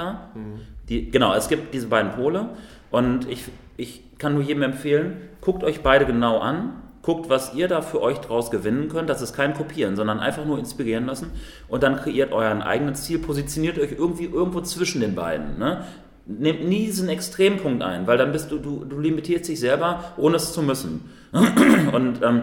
[0.89, 2.51] Die, genau, es gibt diese beiden Pole.
[2.91, 3.45] Und ich,
[3.77, 6.75] ich kann nur jedem empfehlen, guckt euch beide genau an.
[7.03, 9.09] Guckt, was ihr da für euch draus gewinnen könnt.
[9.09, 11.31] Das ist kein Kopieren, sondern einfach nur inspirieren lassen.
[11.67, 15.59] Und dann kreiert euren eigenen Stil, positioniert euch irgendwie irgendwo zwischen den beiden.
[15.59, 15.85] Ne?
[16.27, 20.37] Nehmt nie diesen Extrempunkt ein, weil dann bist du, du, du limitierst dich selber, ohne
[20.37, 21.11] es zu müssen.
[21.33, 22.43] Und ähm,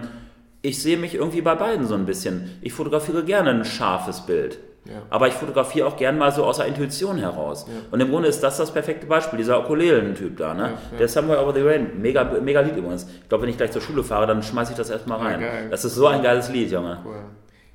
[0.64, 2.50] ich sehe mich irgendwie bei beiden so ein bisschen.
[2.62, 4.58] Ich fotografiere gerne ein scharfes Bild.
[4.88, 5.02] Ja.
[5.10, 7.66] Aber ich fotografiere auch gern mal so aus der Intuition heraus.
[7.92, 10.74] Und im Grunde ist das das perfekte Beispiel, dieser Ukulelen-Typ da, ne?
[10.98, 13.08] Der Somewhere Over the Rain, mega, mega Lied übrigens.
[13.24, 15.40] Ich glaube, wenn ich gleich zur Schule fahre, dann schmeiße ich das erstmal rein.
[15.42, 15.68] geil.
[15.70, 17.00] das ist so ein geiles Lied, Junge.
[17.06, 17.16] Cool.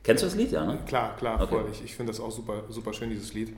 [0.03, 0.79] Kennst du das Lied, ja, ne?
[0.87, 1.46] Klar, klar, Okay.
[1.55, 1.64] voll.
[1.70, 3.55] Ich, ich finde das auch super, super schön, dieses Lied.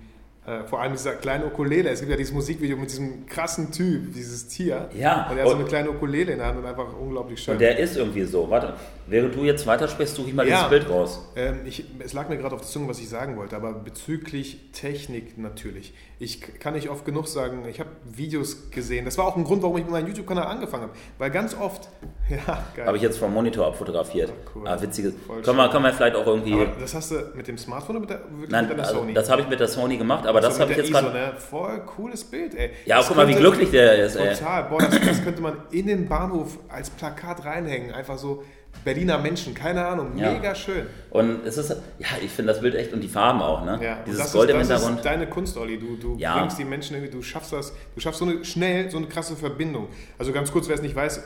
[0.47, 1.89] Äh, vor allem dieser kleine Ukulele.
[1.89, 4.91] Es gibt ja dieses Musikvideo mit diesem krassen Typ, dieses Tier.
[4.95, 5.27] Ja.
[5.31, 7.55] Und er hat so eine kleine Ukulele in der Hand und einfach unglaublich schön.
[7.55, 8.51] Und der ist irgendwie so.
[8.51, 8.75] Warte,
[9.07, 10.57] während du jetzt weitersprichst, suche ich mal Ja.
[10.57, 11.21] dieses Bild raus.
[11.37, 14.71] Ähm, ich, es lag mir gerade auf der Zunge, was ich sagen wollte, aber bezüglich
[14.73, 15.95] Technik natürlich.
[16.19, 19.05] Ich kann nicht oft genug sagen, ich habe Videos gesehen.
[19.05, 20.93] Das war auch ein Grund, warum ich mit meinem YouTube-Kanal angefangen habe.
[21.19, 21.89] Weil ganz oft,
[22.31, 22.87] ja, geil.
[22.87, 24.33] Habe ich jetzt vom Monitor abfotografiert.
[24.55, 24.67] cool.
[24.67, 25.15] Ah, witziges.
[25.27, 26.55] Voll Können wir, können wir vielleicht auch irgendwie.
[26.55, 29.13] aber das hast du mit dem Smartphone oder mit der, Nein, mit also, Sony?
[29.15, 31.13] das habe ich mit der Sony gemacht, aber das So habe ich jetzt gerade.
[31.13, 31.33] ne?
[31.37, 32.71] Voll cooles Bild, ey.
[32.87, 34.35] Ja, Das guck mal, wie glücklich der ist, ey.
[34.35, 34.65] Total.
[34.65, 37.93] Boah, das, das könnte man in den Bahnhof als Plakat reinhängen.
[37.93, 38.45] Einfach so
[38.85, 40.17] Berliner Menschen, keine Ahnung.
[40.17, 40.33] Ja.
[40.33, 40.87] Mega schön.
[41.11, 43.79] Und es ist, ja, ich finde das Bild echt und die Farben auch, ne?
[43.83, 44.99] Ja, Dieses das Gold im ist, das Hintergrund.
[44.99, 45.79] ist deine Kunst, Olli.
[45.79, 46.39] Du, du Ja.
[46.39, 49.37] bringst die Menschen irgendwie, du schaffst das, du schaffst so eine schnell so eine krasse
[49.37, 49.89] Verbindung.
[50.19, 51.23] Also ganz kurz, wer es nicht weiß,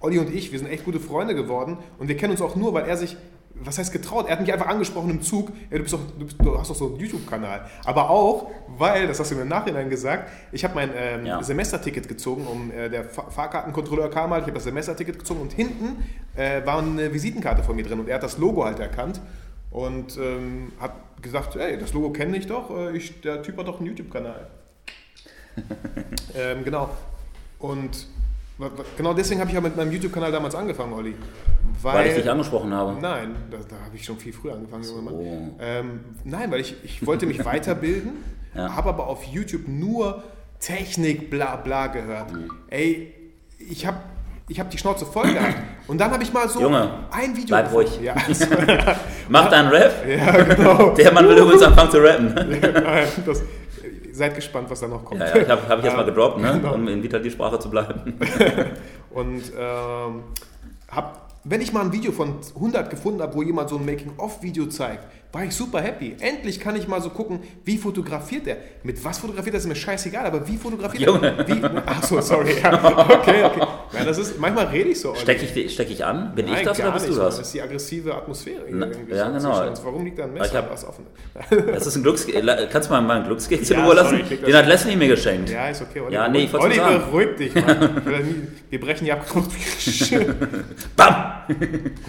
[0.00, 2.74] Olli und ich, wir sind echt gute Freunde geworden und wir kennen uns auch nur,
[2.74, 3.16] weil er sich,
[3.56, 4.26] was heißt getraut?
[4.26, 6.70] Er hat mich einfach angesprochen im Zug, ja, du, bist doch, du, bist, du hast
[6.70, 7.66] doch so einen YouTube-Kanal.
[7.84, 11.42] Aber auch, weil, das hast du mir im Nachhinein gesagt, ich habe mein ähm, Ja.
[11.42, 15.52] Semesterticket gezogen, um äh, der Fa- Fahrkartenkontrolleur kam halt, ich habe das Semesterticket gezogen und
[15.52, 16.04] hinten
[16.36, 19.20] äh, war eine Visitenkarte von mir drin und er hat das Logo halt erkannt
[19.70, 23.68] und ähm, hat gesagt, ey, das Logo kenne ich doch, äh, ich, der Typ hat
[23.68, 24.48] doch einen YouTube-Kanal.
[26.36, 26.90] ähm, genau.
[27.58, 28.08] Und
[28.96, 31.14] genau deswegen habe ich ja mit meinem YouTube-Kanal damals angefangen, Olli.
[31.82, 32.96] Weil, Weil ich dich angesprochen habe.
[33.00, 35.14] Nein, da, da habe ich schon viel früher angefangen, Mann.
[35.14, 35.56] So.
[35.60, 38.12] Ähm, nein, weil ich, ich wollte mich weiterbilden,
[38.54, 38.74] Ja.
[38.74, 40.22] habe aber auf YouTube nur
[40.60, 42.32] Technik, bla bla gehört.
[42.32, 42.50] Mhm.
[42.68, 43.12] Ey,
[43.58, 43.98] ich habe
[44.48, 45.56] ich hab die Schnauze voll gehabt.
[45.86, 47.48] Und dann habe ich mal so Junge, ein Video.
[47.48, 47.98] bleib ruhig.
[48.02, 48.46] Ja, also,
[49.28, 49.92] Mach deinen Rap.
[50.08, 50.90] ja, genau.
[50.90, 52.34] Der Mann will übrigens anfangen zu rappen.
[52.34, 53.42] Nein, das,
[54.14, 55.20] seid gespannt, was da noch kommt.
[55.20, 56.52] Ja, ja, ich habe hab ich jetzt mal gedroppt, ne?
[56.52, 56.74] Genau.
[56.74, 58.14] um in Vitali-Sprache zu bleiben.
[59.10, 60.22] Und ähm,
[60.90, 64.66] hab, wenn ich mal ein Video von 100 gefunden habe, wo jemand so ein Making-of-Video
[64.66, 66.16] zeigt, war ich super happy.
[66.20, 68.56] Endlich kann ich mal so gucken, wie fotografiert er.
[68.84, 71.48] Mit was fotografiert er, ist mir scheißegal, aber wie fotografiert er?
[71.48, 72.54] Wie, achso, sorry.
[72.62, 72.72] Ja,
[73.20, 73.66] okay, okay.
[73.92, 75.10] Ja, das ist, manchmal rede ich so.
[75.10, 75.20] Olli.
[75.20, 76.34] Steck ich, steck ich an?
[76.34, 77.36] Bin ich Nein, das gar oder bist nicht, du das?
[77.38, 78.62] Das ist die aggressive Atmosphäre.
[78.70, 79.74] Na, ja, so genau.
[79.84, 80.66] Warum liegt da ein Ich Messer?
[80.70, 81.06] Was offen?
[81.74, 82.40] Das ist ein Glückskeks.
[82.70, 84.66] Kannst du mal meinen Glückskeks in Ja, Ruhe sorry, ich das Den hat.
[84.66, 85.50] Leslie mir geschenkt.
[85.50, 86.00] Ja, ist okay.
[86.00, 87.02] Olli, Ja, nee, ich nur sagen.
[87.10, 88.02] beruhig dich, Mann.
[88.70, 89.26] Ich Wir brechen ja ab.
[90.96, 91.14] Bam!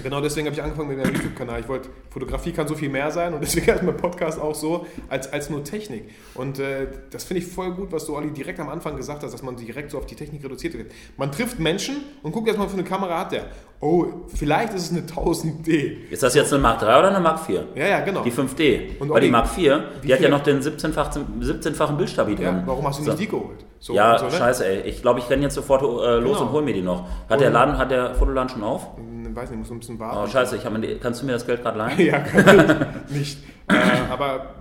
[0.03, 1.59] Genau deswegen habe ich angefangen mit meinem YouTube-Kanal.
[1.59, 4.85] Ich wollte, Fotografie kann so viel mehr sein und deswegen ist mein Podcast auch so
[5.09, 6.09] als, als nur Technik.
[6.33, 9.33] Und äh, das finde ich voll gut, was du, Olli, direkt am Anfang gesagt hast,
[9.33, 10.91] dass man direkt so auf die Technik reduziert wird.
[11.17, 13.45] Man trifft Menschen und guckt erstmal, für eine Kamera hat der.
[13.81, 16.09] Oh, vielleicht ist es eine 1000D.
[16.09, 17.67] Ist das jetzt eine Mark 3 oder eine Mark 4?
[17.75, 18.23] Ja, ja, genau.
[18.23, 18.97] Die 5D.
[18.99, 22.35] Und Weil die Olli, Mark 4, wie die hat ja noch den 17-fachen 17 Bildstabi
[22.35, 22.45] drin.
[22.45, 23.17] Ja, warum hast du nicht So.
[23.17, 23.65] die geholt?
[23.79, 24.31] So, Ja, so, ne?
[24.31, 24.89] scheiße, ey.
[24.89, 25.85] Ich glaube, ich renne jetzt sofort äh,
[26.19, 26.47] los Genau.
[26.47, 27.05] und hol mir die noch.
[27.29, 28.87] Hat der Und- Laden, hat der Fotoladen schon auf?
[29.35, 30.31] Weiß nicht, muss ein bisschen Oh, warten.
[30.31, 31.99] scheiße, ich die, kannst du mir das Geld gerade leihen?
[32.05, 33.39] Ja, kann ich nicht.
[33.69, 33.73] Äh,
[34.11, 34.55] aber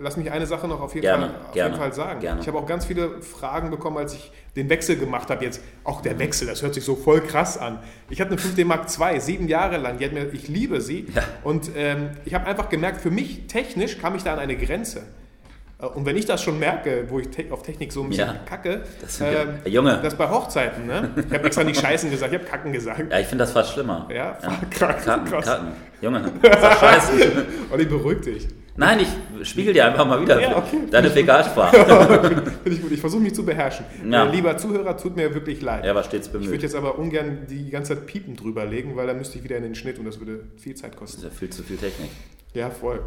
[0.00, 2.20] lass mich eine Sache noch auf jeden, Gerne, Fall, auf gerne, jeden Fall sagen.
[2.20, 2.40] gerne.
[2.40, 5.44] Ich habe auch ganz viele Fragen bekommen, als ich den Wechsel gemacht habe.
[5.44, 7.78] Jetzt auch der Wechsel, das hört sich so voll krass an.
[8.10, 9.98] Ich hatte eine 5D Mark II, sieben Jahre lang.
[9.98, 11.06] Die hat mir, ich liebe sie.
[11.14, 11.22] Ja.
[11.44, 15.02] Und ähm, ich habe einfach gemerkt, für mich technisch kam ich da an eine Grenze.
[15.82, 18.28] Äh, Und wenn ich das schon merke, wo ich te auf Technik so ein bisschen
[18.28, 18.34] Ja.
[18.48, 19.26] kacke, Das ähm,
[19.64, 19.98] ja- Junge.
[20.02, 21.10] das bei Hochzeiten, ne?
[21.16, 23.10] Ich habe extra nicht Scheißen gesagt, ich habe Kacken gesagt.
[23.10, 24.08] Ja, ich finde das fast schlimmer.
[24.14, 24.38] Ja,
[24.70, 25.44] krass, Kacken, krass.
[25.44, 25.68] Kacken.
[26.00, 27.46] Junge, das scheiße.
[27.70, 28.48] Olli, beruhig dich.
[28.74, 30.78] Nein, ich spiegel dir einfach mal wieder Ja, okay.
[30.90, 31.76] deine Fäkalsprache.
[32.64, 32.92] Finde ich.
[32.92, 33.84] Ich versuche mich zu beherrschen.
[34.08, 34.24] Ja.
[34.26, 35.84] Äh, lieber Zuhörer, tut mir wirklich leid.
[35.84, 36.62] Er war stets ich würde bemüht.
[36.62, 39.62] jetzt aber ungern die ganze Zeit Piepen drüber legen, weil dann müsste ich wieder in
[39.64, 41.18] den Schnitt und das würde viel Zeit Das kosten.
[41.18, 42.10] ist ja viel zu viel Technik.
[42.54, 43.00] Ja, voll.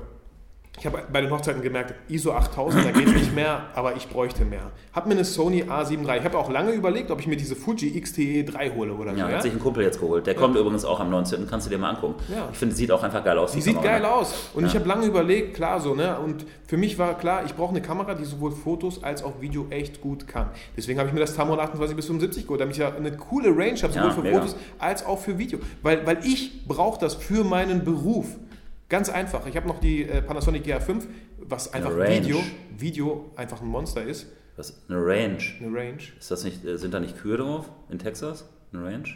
[0.77, 4.43] Ich habe bei den Hochzeiten gemerkt, ISO 8000, da geht nicht mehr, aber ich bräuchte
[4.43, 4.71] mehr.
[4.93, 6.19] Hab mir eine Sony A7 III.
[6.19, 9.17] Ich habe auch lange überlegt, ob ich mir diese Fuji XTE 3 hole oder so.
[9.17, 10.27] Ja, Ja, hat sich ein Kumpel jetzt geholt.
[10.27, 11.47] Der kommt übrigens auch am 19.
[11.49, 12.15] Kannst du dir mal angucken.
[12.31, 12.49] Ja.
[12.51, 13.53] Ich finde, sieht auch einfach geil aus.
[13.53, 13.93] Die sieht Kamera.
[13.93, 14.49] geil aus.
[14.53, 14.79] Und ich Ja.
[14.81, 16.19] habe lange überlegt, klar so, ne?
[16.19, 19.67] Und für mich war klar, ich brauche eine Kamera, die sowohl Fotos als auch Video
[19.69, 20.49] echt gut kann.
[20.75, 23.49] Deswegen habe ich mir das Tamron 28 bis 75 geholt, damit ich ja eine coole
[23.49, 24.39] Range habe, sowohl Ja, für mega.
[24.39, 25.57] Fotos als auch für Video.
[25.81, 28.25] Weil, weil ich brauche das für meinen Beruf.
[28.89, 29.45] Ganz einfach.
[29.47, 31.03] Ich habe noch die äh, Panasonic GH5,
[31.39, 31.95] was einfach.
[31.97, 32.41] Video,
[32.77, 34.27] Video einfach ein Monster ist.
[34.57, 34.81] Was?
[34.87, 35.43] Eine Range.
[35.59, 36.01] Eine Range.
[36.17, 38.47] Ist das nicht, äh, sind da nicht Kühe drauf in Texas?
[38.71, 39.09] Eine Range?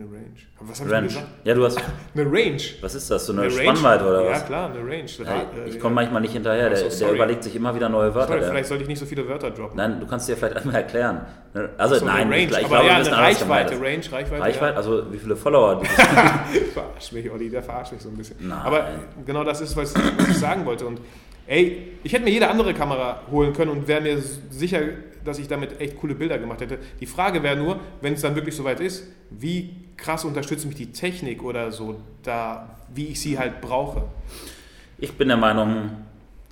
[0.00, 0.36] Eine Range.
[0.60, 1.26] Aber was habe ich gesagt?
[1.42, 1.76] Ja, du hast.
[2.14, 2.62] Eine Range.
[2.82, 3.26] Was ist das?
[3.26, 3.62] So eine, Eine Range?
[3.76, 4.46] Spannweite oder Ja, was?
[4.46, 5.06] klar, eine Range.
[5.24, 6.68] Ja, ich komme manchmal nicht hinterher.
[6.70, 8.34] Der, so, der überlegt sich immer wieder neue Wörter.
[8.34, 9.76] Sorry, vielleicht sollte ich nicht so viele Wörter droppen.
[9.76, 11.22] nein, du kannst dir vielleicht einmal erklären.
[11.78, 13.72] Also, So, nein, Range, ich, ich aber glaube, ja, eine Reichweite.
[13.80, 14.40] Range, Reichweite.
[14.40, 14.76] Reichweite?
[14.76, 15.80] Also, wie viele Follower?
[15.82, 16.44] Die Ja.
[16.74, 18.36] Verarscht mich, Olli, der verarscht mich so ein bisschen.
[18.46, 18.58] Nein.
[18.58, 18.88] Aber
[19.26, 20.86] genau das ist, was, was ich sagen wollte.
[20.86, 21.00] Und
[21.48, 24.80] ey, ich hätte mir jede andere Kamera holen können und wäre mir sicher,
[25.24, 26.78] dass ich damit echt coole Bilder gemacht hätte.
[27.00, 30.92] Die Frage wäre nur, wenn es dann wirklich soweit ist, wie krass unterstützt mich die
[30.92, 34.04] Technik oder so, da, wie ich sie halt brauche.
[34.98, 35.90] Ich bin der Meinung,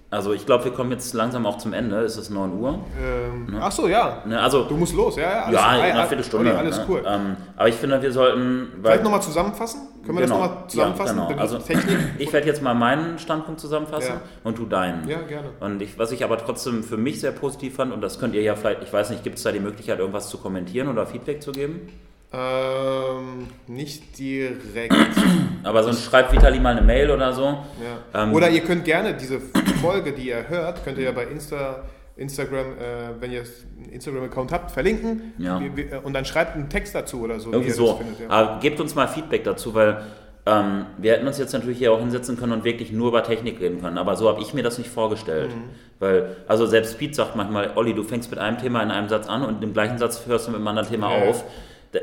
[0.09, 1.99] Also ich glaube, wir kommen jetzt langsam auch zum Ende.
[2.01, 2.79] Es ist 9 Uhr.
[3.03, 4.23] Ähm, Ach so, ja.
[4.25, 5.43] Ne, also, Du musst los, ja, ja.
[5.43, 6.51] alles- ja, in Ei, einer ei, Viertelstunde.
[6.51, 6.87] Olli, alles ne?
[6.89, 7.03] cool.
[7.05, 8.69] Ähm, aber ich finde, wir sollten...
[8.81, 9.81] Vielleicht nochmal zusammenfassen?
[10.05, 10.39] Können wir Genau.
[10.41, 11.19] das nochmal zusammenfassen?
[11.19, 11.41] Ja, genau.
[11.41, 11.99] Also, Technik?
[12.19, 14.21] ich werde jetzt mal meinen Standpunkt zusammenfassen Ja.
[14.45, 15.09] und du deinen.
[15.09, 15.49] Ja, gerne.
[15.59, 18.43] Und ich, was ich aber trotzdem für mich sehr positiv fand, und das könnt ihr
[18.43, 21.43] ja vielleicht, ich weiß nicht, gibt es da die Möglichkeit, irgendwas zu kommentieren oder Feedback
[21.43, 21.89] zu geben?
[22.33, 24.95] Ähm, nicht direkt.
[25.63, 27.45] Aber sonst schreibt Vitali mal eine Mail oder so.
[27.45, 28.23] Ja.
[28.23, 29.41] Ähm, Oder ihr könnt gerne diese
[29.81, 31.85] Folge, die ihr hört, könnt ihr ja bei Insta,
[32.17, 35.33] Instagram, äh, wenn ihr einen Instagram-Account habt, verlinken.
[35.39, 35.61] Ja.
[35.75, 37.51] Wir- Und dann schreibt einen Text dazu oder so.
[37.51, 37.97] wie Irgendwie ihr so.
[37.97, 38.31] findet.
[38.31, 40.03] Aber gebt uns mal Feedback dazu, weil
[40.49, 43.61] ähm, wir hätten uns jetzt natürlich hier auch hinsetzen können und wirklich nur über Technik
[43.61, 43.99] reden können.
[43.99, 45.51] Aber so habe ich mir das nicht vorgestellt.
[45.55, 45.63] Mhm.
[45.99, 49.27] Weil, also selbst Pete sagt manchmal, Olli, du fängst mit einem Thema in einem Satz
[49.29, 51.29] an und im gleichen Satz hörst du mit einem anderen Thema Ja.
[51.31, 51.45] auf.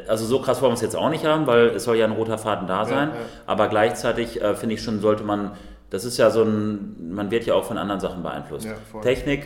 [0.08, 2.12] Also so krass wollen wir es jetzt auch nicht haben, weil es soll ja ein
[2.12, 3.10] roter Faden da sein.
[3.10, 3.16] ja.
[3.46, 5.52] Aber gleichzeitig äh, finde ich schon, sollte man,
[5.90, 8.66] das ist ja so ein, man wird ja auch von anderen Sachen beeinflusst.
[8.66, 9.02] Ja.
[9.02, 9.46] Technik,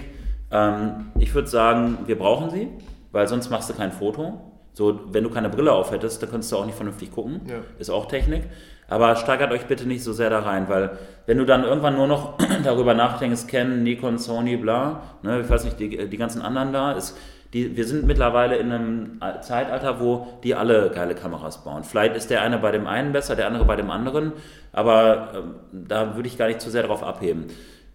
[0.52, 2.70] ähm, ich würde sagen, wir brauchen sie,
[3.12, 4.40] weil sonst machst du kein Foto.
[4.74, 7.42] So, wenn du keine Brille auf hättest, dann könntest du auch nicht vernünftig gucken.
[7.48, 7.56] Ja.
[7.80, 8.44] Ist auch Technik.
[8.88, 12.08] Aber steigert euch bitte nicht so sehr da rein, weil wenn du dann irgendwann nur
[12.08, 16.72] noch darüber nachdenkst, Canon, Nikon, Sony, bla, ne, ich weiß nicht, die, die ganzen anderen
[16.72, 17.18] da, ist,
[17.58, 21.84] die, wir sind mittlerweile in einem Zeitalter, wo die alle geile Kameras bauen.
[21.84, 24.34] Vielleicht ist der eine bei dem einen besser, der andere bei dem anderen,
[24.72, 27.48] aber ähm, da würde ich gar nicht zu sehr darauf abheben.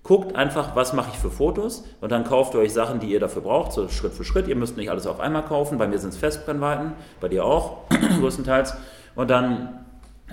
[0.02, 3.20] Guckt einfach, was mache ich für Fotos und dann kauft ihr euch Sachen, die ihr
[3.20, 4.48] dafür braucht, so Schritt für Schritt.
[4.48, 5.78] Ihr müsst nicht alles auf einmal kaufen.
[5.78, 7.88] Bei mir sind es Festbrennweiten, bei dir auch,
[8.18, 8.74] größtenteils.
[9.14, 9.84] Und dann,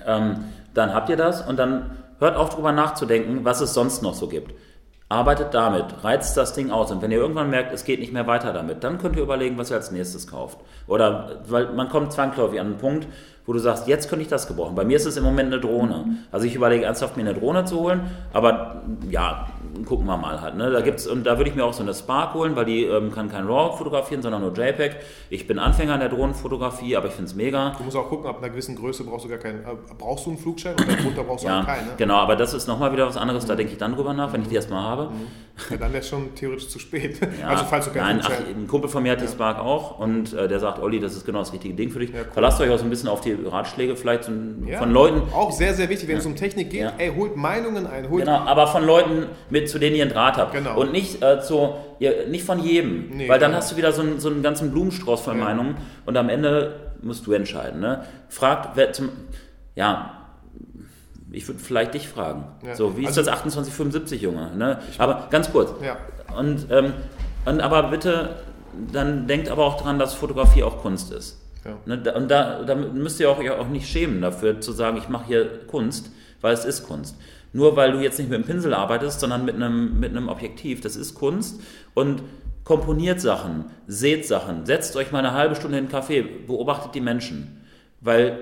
[0.04, 4.14] ähm, dann habt ihr das und dann hört auf drüber nachzudenken, was es sonst noch
[4.14, 4.52] so gibt.
[5.10, 8.28] Arbeitet damit, reizt das Ding aus und wenn ihr irgendwann merkt, es geht nicht mehr
[8.28, 10.58] weiter damit, dann könnt ihr überlegen, was ihr als nächstes kauft.
[10.86, 13.08] Oder weil man kommt zwangsläufig an einen Punkt,
[13.44, 14.76] wo du sagst, jetzt könnte ich das gebrauchen.
[14.76, 16.04] Bei mir ist es im Moment eine Drohne.
[16.30, 18.02] Also ich überlege ernsthaft, mir eine Drohne zu holen,
[18.32, 19.48] aber ja,
[19.84, 20.56] gucken wir mal halt.
[20.56, 20.70] Ne?
[20.70, 23.12] Da gibt's, und da würde ich mir auch so eine Spark holen, weil die ähm,
[23.12, 24.96] kann kein RAW fotografieren, sondern nur JPEG.
[25.30, 27.74] Ich bin Anfänger in der Drohnenfotografie, aber ich finde es mega.
[27.78, 29.60] Du musst auch gucken, ab einer gewissen Größe brauchst du gar keinen.
[29.60, 29.68] Äh,
[29.98, 31.86] brauchst du einen Flugschein und darunter brauchst du Ja, auch keinen.
[31.86, 31.92] Ne?
[31.96, 34.42] genau, aber das ist nochmal wieder was anderes, da denke ich dann drüber nach, wenn
[34.42, 35.10] ich die erstmal habe.
[35.70, 37.20] Ja, dann wäre es schon theoretisch zu spät.
[37.40, 39.58] Ja, also falls du keinen nein, ach, Flugschein ein Kumpel von mir hat die Spark
[39.58, 42.10] auch und äh, der sagt, Olli, das ist genau das richtige Ding für dich.
[42.14, 42.26] cool.
[42.32, 44.32] Verlasst euch auch so ein bisschen auf die Ratschläge vielleicht so
[44.78, 46.90] von Leuten, Auch sehr, sehr wichtig, wenn es um Technik geht.
[46.98, 48.08] Ey, holt Meinungen ein.
[48.08, 50.52] Holt Genau, aber von Leuten, mit, zu denen ihr einen Draht habt.
[50.52, 50.78] Genau.
[50.78, 53.10] Und nicht, äh, zu, ihr, nicht von jedem.
[53.10, 53.62] Nee, weil dann genau.
[53.62, 55.44] hast du wieder so einen, so einen ganzen Blumenstrauß von Ja.
[55.44, 57.80] Meinungen und am Ende musst du entscheiden.
[57.80, 58.04] Ne?
[58.28, 59.10] Fragt, wer zum,
[59.74, 60.16] ja,
[61.32, 62.44] ich würde vielleicht dich fragen.
[62.66, 62.74] Ja.
[62.74, 64.50] So, wie ist Also- das 2875, Junge?
[64.56, 64.78] Ne?
[64.98, 65.72] Aber ganz kurz.
[65.82, 65.96] Ja.
[66.36, 66.92] Und, ähm,
[67.44, 68.36] und aber bitte,
[68.92, 71.38] dann denkt aber auch dran, dass Fotografie auch Kunst ist.
[71.64, 71.76] Ja.
[71.84, 75.08] Ne, und da, da müsst ihr auch, euch auch nicht schämen dafür, zu sagen, ich
[75.08, 76.10] mache hier Kunst,
[76.40, 77.16] weil es ist Kunst.
[77.52, 80.80] Nur weil du jetzt nicht mit einem Pinsel arbeitest, sondern mit einem, mit einem Objektiv,
[80.80, 81.60] das ist Kunst.
[81.94, 82.22] Und
[82.64, 87.00] komponiert Sachen, seht Sachen, setzt euch mal eine halbe Stunde in den Café, beobachtet die
[87.00, 87.64] Menschen.
[88.00, 88.38] Weil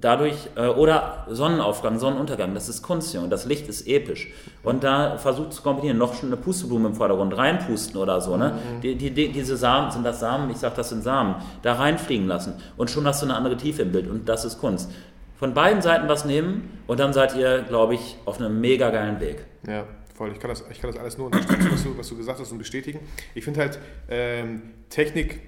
[0.00, 4.28] dadurch, äh, oder Sonnenaufgang, Sonnenuntergang, das ist Kunst, Junge, das Licht ist episch.
[4.62, 8.58] Und da versucht zu kombinieren, noch schon eine Pusteblume im Vordergrund, reinpusten oder so, ne?
[8.82, 12.26] Die, die, die, diese Samen, sind das Samen, ich sag, das sind Samen, da reinfliegen
[12.26, 12.54] lassen.
[12.76, 14.90] Und schon hast du eine andere Tiefe im Bild und das ist Kunst.
[15.38, 19.20] Von beiden Seiten was nehmen und dann seid ihr, glaube ich, auf einem mega geilen
[19.20, 19.44] Weg.
[19.66, 19.84] Ja,
[20.14, 20.32] voll.
[20.32, 22.52] Ich kann das, ich kann das alles nur unterstützen, was du, was du gesagt hast
[22.52, 23.00] und bestätigen.
[23.34, 23.78] Ich finde halt,
[24.08, 25.40] ähm, Technik,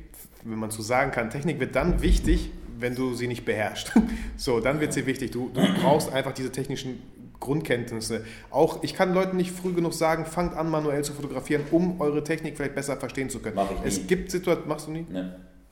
[0.44, 3.92] wenn man so sagen kann, Technik wird dann wichtig, wenn du sie nicht beherrschst.
[4.36, 5.32] So, dann wird sie wichtig.
[5.32, 7.02] Du, du brauchst einfach diese technischen
[7.40, 8.24] Grundkenntnisse.
[8.50, 12.22] Auch, ich kann Leuten nicht früh genug sagen, fangt an, manuell zu fotografieren, um eure
[12.22, 13.56] Technik vielleicht besser verstehen zu können.
[13.56, 13.86] Mach ich nie.
[13.86, 15.06] Es gibt Situationen, machst du nie?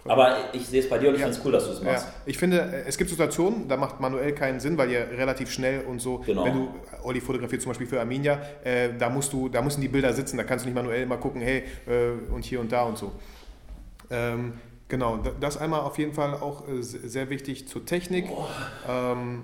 [0.07, 0.13] Ne?
[0.13, 1.27] Aber ich sehe es bei dir und ich Ja.
[1.27, 2.09] finde es cool, dass du es Ja, machst.
[2.25, 5.85] ich finde, äh, es gibt Situationen, da macht manuell keinen Sinn, weil ihr relativ schnell
[5.85, 6.45] und so, Genau.
[6.45, 9.89] wenn du, Olli fotografiert zum Beispiel für Arminia, äh, da musst du, da müssen die
[9.89, 12.83] Bilder sitzen, da kannst du nicht manuell mal gucken, hey, äh, und hier und da
[12.85, 13.13] und so.
[14.11, 14.55] Ähm,
[14.89, 18.27] genau, da- das einmal auf jeden Fall auch äh, se- sehr wichtig zur Technik.
[18.89, 19.43] Ähm,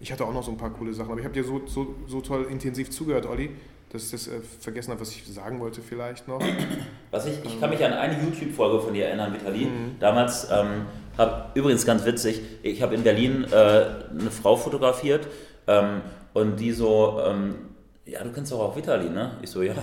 [0.00, 1.94] ich hatte auch noch so ein paar coole Sachen, aber ich habe dir so, so,
[2.08, 3.50] so toll intensiv zugehört, Olli,
[3.92, 6.40] dass ich das äh, vergessen habe, was ich sagen wollte vielleicht noch.
[7.10, 9.66] Was ich, ich kann mich an eine YouTube-Folge von dir erinnern, Vitali.
[9.66, 9.96] Mhm.
[10.00, 10.86] Damals, ähm,
[11.18, 15.26] hab, übrigens ganz witzig, ich habe in Berlin äh, eine Frau fotografiert
[15.66, 16.00] ähm,
[16.32, 17.56] und die so, ähm,
[18.06, 19.32] ja, du kennst doch auch Vitali, ne?
[19.42, 19.74] Ich so, ja.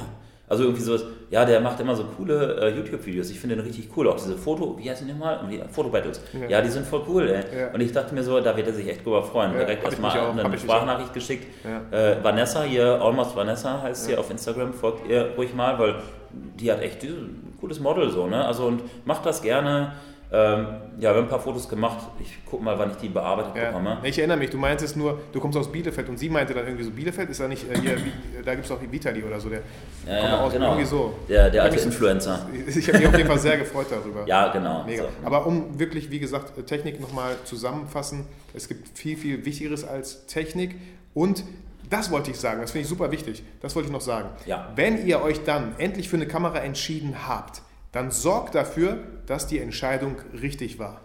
[0.49, 3.29] Also irgendwie sowas, ja, der macht immer so coole äh, YouTube-Videos.
[3.29, 4.07] Ich finde den richtig cool.
[4.09, 5.39] Auch diese Foto, wie heißt die nochmal?
[5.47, 6.21] Wie- Foto-Battles.
[6.33, 6.47] Ja.
[6.49, 6.61] Ja.
[6.61, 7.59] die sind voll cool, ey.
[7.59, 7.67] Ja.
[7.71, 9.51] Und ich dachte mir so, da wird er sich echt drüber freuen.
[9.53, 10.57] Ja, Direkt erstmal eine.
[10.57, 11.47] Sprachnachricht geschickt.
[11.91, 15.95] Äh, Vanessa hier, Almost Vanessa heißt sie auf Instagram, folgt ihr ruhig mal, weil
[16.31, 18.43] die hat echt ein cooles Model so, ne?
[18.45, 19.93] Also und macht das gerne.
[20.31, 20.67] Ähm,
[20.99, 21.97] ja, wir haben ein paar Fotos gemacht.
[22.19, 23.67] Ich gucke mal, wann ich die bearbeitet Ja.
[23.69, 23.97] bekomme.
[24.03, 26.83] Ich erinnere mich, du meintest nur, du kommst aus Bielefeld und sie meinte dann irgendwie
[26.83, 28.11] so, Bielefeld ist da nicht, äh, hier, wie,
[28.45, 29.61] da gibt es auch Vitali oder so, der
[30.05, 30.65] Ja, kommt ja, aus, genau.
[30.67, 31.13] irgendwie so.
[31.27, 32.47] Der, der Ich alte mich- Influencer.
[32.67, 34.27] Ich habe mich auf jeden Fall sehr gefreut darüber.
[34.27, 34.83] Ja, genau.
[34.83, 35.03] Mega.
[35.03, 35.09] So.
[35.25, 40.75] Aber um wirklich, wie gesagt, Technik nochmal zusammenfassen, es gibt viel, viel Wichtigeres als Technik
[41.15, 41.43] und
[41.89, 43.41] das wollte ich sagen, das finde ich super wichtig.
[43.61, 44.29] Das wollte ich noch sagen.
[44.45, 44.71] Ja.
[44.75, 49.59] Wenn ihr euch dann endlich für eine Kamera entschieden habt, dann sorgt dafür, dass die
[49.59, 51.01] Entscheidung richtig war.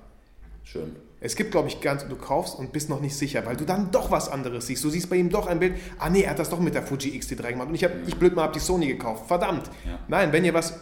[0.63, 0.97] Schön.
[1.21, 3.91] Es gibt, glaube ich, ganz, du kaufst und bist noch nicht sicher, weil du dann
[3.91, 4.85] doch was anderes siehst.
[4.85, 6.83] Du siehst bei ihm doch ein Bild, ah nee, er hat das doch mit der
[6.83, 9.27] Fuji X-T3 gemacht und ich, hab, ich blöd mal, habe die Sony gekauft.
[9.27, 9.71] Verdammt.
[9.87, 9.99] Ja.
[10.09, 10.79] Nein, wenn ihr was,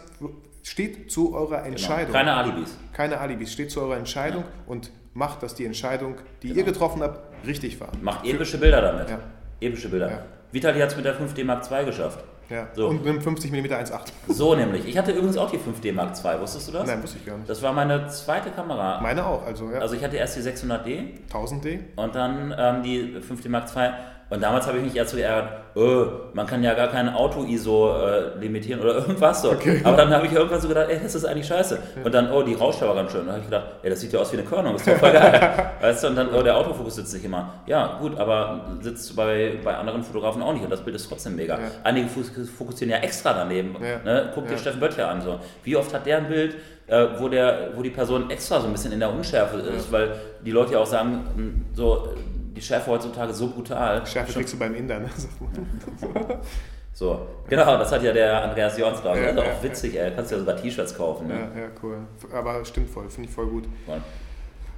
[0.63, 1.67] steht zu eurer Genau.
[1.69, 2.11] Entscheidung.
[2.13, 2.77] Keine Alibis.
[2.91, 7.21] Keine Alibis, steht zu eurer Entscheidung und macht, dass die Entscheidung, die ihr getroffen habt,
[7.47, 7.91] richtig war.
[8.01, 9.09] Macht epische Bilder damit.
[9.09, 9.19] Ja.
[9.65, 10.09] Epische Bilder.
[10.09, 10.19] Ja.
[10.51, 12.23] Vitali hat es mit der 5D Mark II geschafft.
[12.49, 12.67] Ja.
[12.73, 12.87] So.
[12.87, 13.99] Und mit einem 50 mm 1.8.
[14.27, 14.85] So nämlich.
[14.87, 16.39] Ich hatte übrigens auch die 5D Mark II.
[16.41, 16.87] Wusstest du das?
[16.87, 17.49] Nein, wusste ich gar nicht.
[17.49, 19.01] Das war meine zweite Kamera.
[19.01, 19.79] Meine auch, also ja.
[19.79, 21.79] Also ich hatte erst die 600D 1000D.
[21.95, 23.89] und dann ähm, die 5D Mark II.
[24.29, 27.97] Und damals habe ich mich erst so geärgert, äh, man kann ja gar kein Auto-ISO
[27.97, 29.51] äh, limitieren oder irgendwas so.
[29.83, 31.77] Aber dann habe ich irgendwann so gedacht, ey, das ist eigentlich scheiße.
[32.03, 33.21] Und dann, oh, die Rauschtau war ganz schön.
[33.21, 35.11] Dann habe ich gedacht, ey, das sieht ja aus wie eine Körnung, ist doch voll
[35.11, 35.71] geil.
[35.81, 37.53] weißt du, und dann, oh, der Autofokus sitzt nicht immer.
[37.65, 41.35] Ja, gut, aber sitzt bei, bei anderen Fotografen auch nicht und das Bild ist trotzdem
[41.35, 41.55] mega.
[41.59, 41.65] Ja.
[41.83, 43.75] Einige fokussieren ja extra daneben.
[43.81, 43.99] Ja.
[44.03, 44.31] Ne?
[44.33, 44.57] Guck dir Ja.
[44.57, 45.21] Steffen Böttcher an.
[45.21, 45.39] So.
[45.63, 46.55] Wie oft hat der ein Bild,
[46.87, 50.15] äh, wo, der, wo die Person extra so ein bisschen in der Unschärfe ist, weil
[50.45, 52.09] die Leute ja auch sagen, mh, so,
[52.55, 54.05] die Schärfe heutzutage so brutal.
[54.05, 55.09] Schärfe Schon- kriegst du beim Indern.
[56.93, 59.15] so, genau, das hat ja der Andreas Jons da.
[59.15, 60.11] Ja, das ist auch ja, witzig, ey.
[60.15, 61.29] Kannst ja sogar T-Shirts kaufen.
[61.29, 61.41] ja, Ne?
[61.55, 61.97] ja, cool.
[62.33, 63.65] Aber stimmt voll, finde ich voll gut.
[63.87, 63.97] Ja.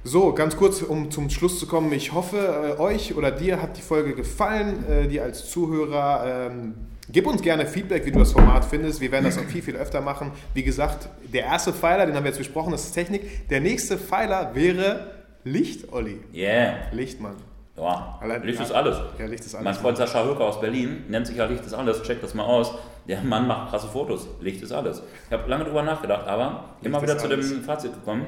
[0.04, 1.92] So, ganz kurz, um zum Schluss zu kommen.
[1.92, 6.48] Ich hoffe, äh, euch oder dir hat die Folge gefallen, äh, dir als Zuhörer.
[6.52, 6.74] Ähm,
[7.10, 9.00] gib uns gerne Feedback, wie du das Format findest.
[9.00, 10.30] Wir werden das auch viel, viel öfter machen.
[10.54, 13.48] Wie gesagt, der erste Pfeiler, den haben wir jetzt besprochen, das ist Technik.
[13.48, 15.10] Der nächste Pfeiler wäre
[15.42, 16.20] Licht, Olli.
[16.32, 16.74] Yeah.
[16.92, 17.34] Licht, Mann.
[17.76, 18.64] Ja, Allein- Licht ja.
[18.64, 18.96] ist alles.
[19.18, 19.64] Ja, Licht ist alles.
[19.64, 22.44] Mein Freund Sascha Höcker aus Berlin nennt sich ja Licht ist alles, check das mal
[22.44, 22.74] aus.
[23.06, 24.26] Der Mann macht krasse Fotos.
[24.40, 25.02] Licht ist alles.
[25.26, 28.26] Ich habe lange drüber nachgedacht, aber immer ist wieder zu dem Fazit gekommen,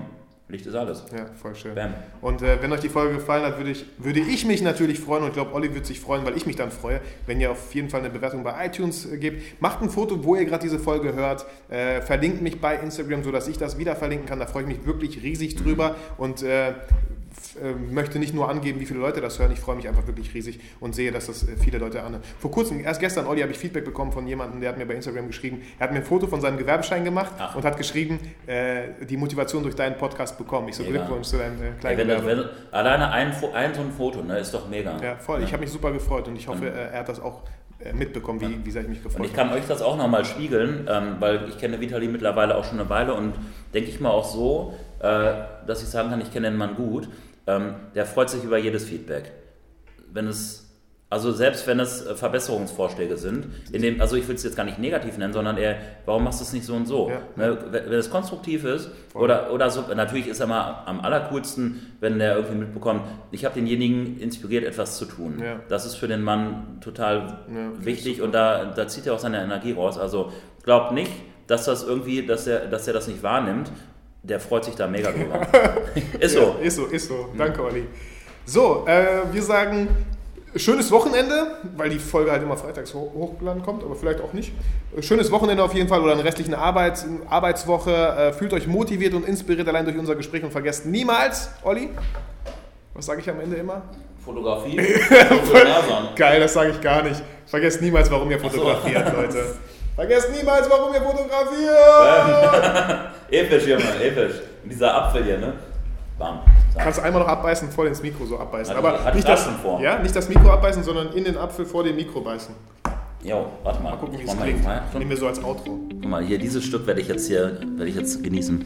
[0.51, 1.05] Licht ist alles.
[1.15, 1.75] Ja, voll schön.
[1.75, 1.93] Bam.
[2.23, 5.23] Und äh, wenn euch die Folge gefallen hat, würde ich, würde ich mich natürlich freuen
[5.23, 7.75] und ich glaube, Olli würde sich freuen, weil ich mich dann freue, wenn ihr auf
[7.75, 9.61] jeden Fall eine Bewertung bei iTunes äh, gebt.
[9.61, 11.45] Macht ein Foto, wo ihr gerade diese Folge hört.
[11.69, 14.39] Äh, verlinkt mich bei Instagram, sodass ich das wieder verlinken kann.
[14.39, 16.73] Da freue ich mich wirklich riesig drüber und äh,
[17.63, 19.53] äh, möchte nicht nur angeben, wie viele Leute das hören.
[19.53, 22.23] Ich freue mich einfach wirklich riesig und sehe, dass das äh, viele Leute anhören.
[22.39, 24.95] Vor kurzem, erst gestern, Olli, habe ich Feedback bekommen von jemandem, der hat mir bei
[24.95, 27.55] Instagram geschrieben, er hat mir ein Foto von seinem Gewerbeschein gemacht Ach.
[27.55, 28.19] und hat geschrieben,
[29.09, 30.69] die Motivation durch deinen Podcast bekommen.
[30.69, 30.99] Ich so, Mega.
[30.99, 32.51] Glückwunsch zu deinem äh, kleinen wenn das, Gewerbe.
[32.71, 34.97] wenn, alleine ein, ein so ein Foto, ne, ist doch mega.
[35.03, 35.43] Ja, voll.
[35.43, 37.43] Ich habe mich super gefreut und ich hoffe, äh, er hat das auch
[37.81, 39.51] äh, mitbekommen, wie, wie sehr ich mich gefreut Und ich habe.
[39.51, 42.89] kann euch das auch nochmal spiegeln, ähm, weil ich kenne Vitali mittlerweile auch schon eine
[42.89, 43.35] Weile und
[43.75, 45.33] denke ich mal auch so, äh,
[45.67, 47.09] dass ich sagen kann, ich kenne den Mann gut.
[47.47, 49.33] Ähm, der freut sich über jedes Feedback.
[50.13, 50.68] Wenn es,
[51.11, 54.65] also selbst wenn es äh, Verbesserungsvorschläge sind, in dem, also ich will es jetzt gar
[54.65, 57.09] nicht negativ nennen, sondern eher, warum machst du es nicht so und so?
[57.09, 57.21] Ja.
[57.37, 59.23] Ne, wenn, es konstruktiv ist Voll.
[59.23, 63.55] oder, oder so, natürlich ist er mal am allercoolsten, wenn der irgendwie mitbekommt, ich habe
[63.55, 65.39] denjenigen inspiriert, etwas zu tun.
[65.43, 65.61] Ja.
[65.71, 69.43] Das ist für den Mann total Ja, wichtig und da, da zieht er auch seine
[69.43, 69.99] Energie raus.
[69.99, 70.31] Also
[70.63, 71.13] glaubt nicht,
[71.47, 73.73] dass das irgendwie, dass er, dass er das nicht wahrnimmt.
[74.23, 75.47] Der freut sich da mega drüber.
[76.21, 76.57] ist so.
[76.61, 77.31] Ist so, ist so.
[77.39, 77.87] Danke, Olli.
[78.45, 79.89] So, äh, wir sagen
[80.57, 84.53] schönes Wochenende, weil die Folge halt immer freitags ho hochgeladen kommt, aber vielleicht auch nicht.
[84.97, 87.93] Äh, Schönes Wochenende auf jeden Fall oder eine restliche Arbeits Arbeitswoche.
[87.93, 91.91] Äh, fühlt euch motiviert und inspiriert allein durch unser Gespräch und vergesst niemals, Olli,
[92.95, 93.83] was sage ich am Ende immer?
[94.25, 94.77] Fotografie.
[96.17, 97.23] Geil, das sage ich gar nicht.
[97.47, 98.49] Vergesst niemals, warum ihr so.
[98.49, 99.55] fotografiert, Leute.
[99.95, 103.11] Vergesst niemals, warum ihr fotografiert!
[103.31, 104.35] episch, Junge, episch.
[104.65, 105.55] Dieser Apfel hier, ne?
[106.19, 106.41] Bam.
[106.75, 106.83] Zack.
[106.85, 108.75] Kannst du einmal noch abbeißen, voll ins Mikro so abbeißen.
[108.77, 109.81] Hatte- Aber nicht das vor.
[109.81, 112.55] Ja, nicht das Mikro abbeißen, sondern in den Apfel vor dem Mikro beißen.
[113.25, 113.91] Jo, warte mal.
[113.91, 114.65] Mal gucken, wie es klingt.
[114.99, 115.79] Nehmen wir so als Outro.
[115.91, 118.65] Guck mal, hier dieses Stück werde ich jetzt hier, werde ich jetzt genießen.